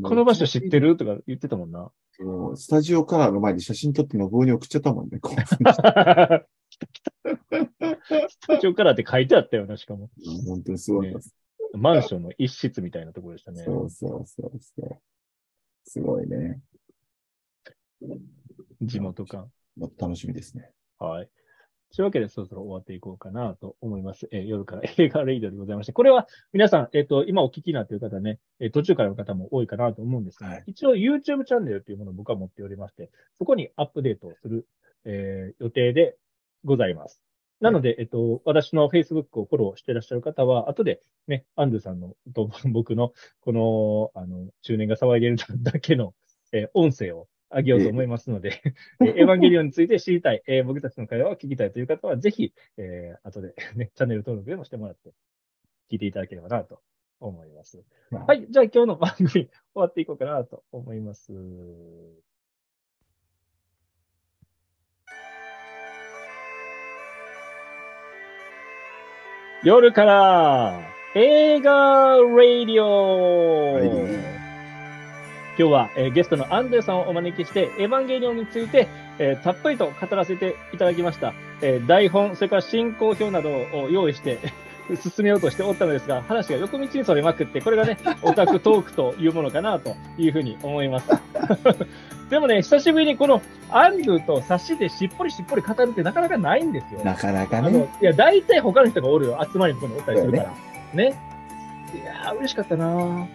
[0.03, 0.97] この場所知ってる？
[0.97, 1.91] とか言ってたもんな。
[2.13, 5.21] そうスタジオカラーの前に写真撮っての棒に送っちゃったもんね。
[8.09, 10.11] スタジオカラーって書いてあったよな、しかも。
[10.47, 11.35] 本当にすごいです。
[11.75, 13.63] マンションの一室みたいなところでしたね。
[13.65, 15.01] そうそうそうそう。
[15.85, 16.61] すごいね。
[18.83, 19.51] 地元感。
[19.99, 20.71] 楽しみですね。
[20.99, 21.29] はい。
[21.95, 24.29] というわけで、そろそろ終わっていこうかなと思います。
[24.31, 34.67] えー夜から映画レイドでございまして、これは皆さん、えっ、と、今お聞きになっている方ね、えー途中からの方も多いかなと思うんですが、はい一応 YouTube チャンネルというものを僕は持っておりまして、そこにアップデートをする、
[35.05, 36.17] えー予定で
[36.65, 37.23] ございます。
[37.61, 46.15] なので、えっと、私の Facebook をフォローしていらっしゃる方は、後でね、アンドゥさんのと 僕の、この、あの、中年が騒いでいるだ けの、
[46.53, 48.61] えー音声を上げようと思いますので、
[49.01, 55.11] え ーエヴァンゲリオンについて知りたい、えー僕たちの会話を聞きたいという方は、ぜひ、えー後でね、チャンネル登録でもしてもらって、
[55.91, 56.81] 聞いていただければなと
[57.21, 57.83] 思います。
[58.11, 61.33] ははい、じゃあ今日の番組終わっていこうかなと思います。
[69.65, 70.81] 夜から
[71.17, 73.81] 映画ラディオ
[75.59, 78.87] 今日は、えーゲストのアンデさんをお招きして、エヴァンゲリオンについて、
[79.19, 81.35] えーたっぷりと語らせていただきました。
[81.61, 84.39] えー台本、それから進行表などを用意して、
[85.03, 91.11] 進めようとしておったのですが、話が横道にそれまくって、これがね、オタクトークというものかなというふうに思います。
[92.31, 97.03] でもね、久しぶりにこのアンドゥと差しでしっぽりしっぽり語るってなかなかないんですよ。
[97.05, 97.89] なかなかね。
[98.01, 99.39] いや、大体他の人がおるよ。
[99.53, 100.53] 集まりにおったりするから。
[100.95, 101.19] ね。
[101.95, 103.27] いやー、嬉しかったな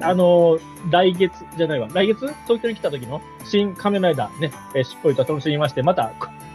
[0.00, 0.58] あの、
[0.90, 1.88] 来月じゃないわ。
[1.92, 6.12] 来月東京に来た時の新仮面ライダーね、えーしっぽりと楽しみまして、また、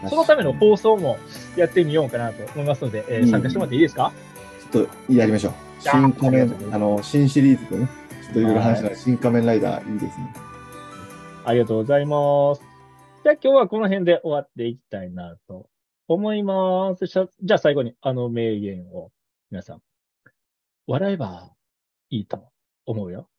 [0.07, 1.17] そのための放送も
[1.55, 4.11] やってみようかなと思いますので、えー参加してもらっていいですか？
[4.71, 5.53] ちょっとやりましょう。
[5.79, 7.89] 新仮面あの、新シリーズでね、
[8.23, 10.33] ちょっといろいろ話しながら新仮面ライダーいいですね。
[11.47, 12.61] ありがとうございます。
[13.23, 15.69] じゃあ今日はこの辺で終わっていきたいなと
[16.09, 17.07] 思います。
[17.07, 19.11] じゃあ最後にあの名言を
[19.49, 19.81] 皆さん、
[20.87, 21.49] 笑えば
[22.09, 22.49] いいと
[22.85, 23.29] 思うよ。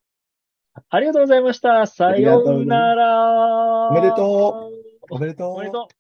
[0.89, 1.87] ありがとうございました。
[1.87, 3.89] さようなら。
[3.91, 4.71] おめでと
[5.11, 5.15] う。
[5.15, 5.53] おめでとう。
[5.53, 5.98] おめでとう。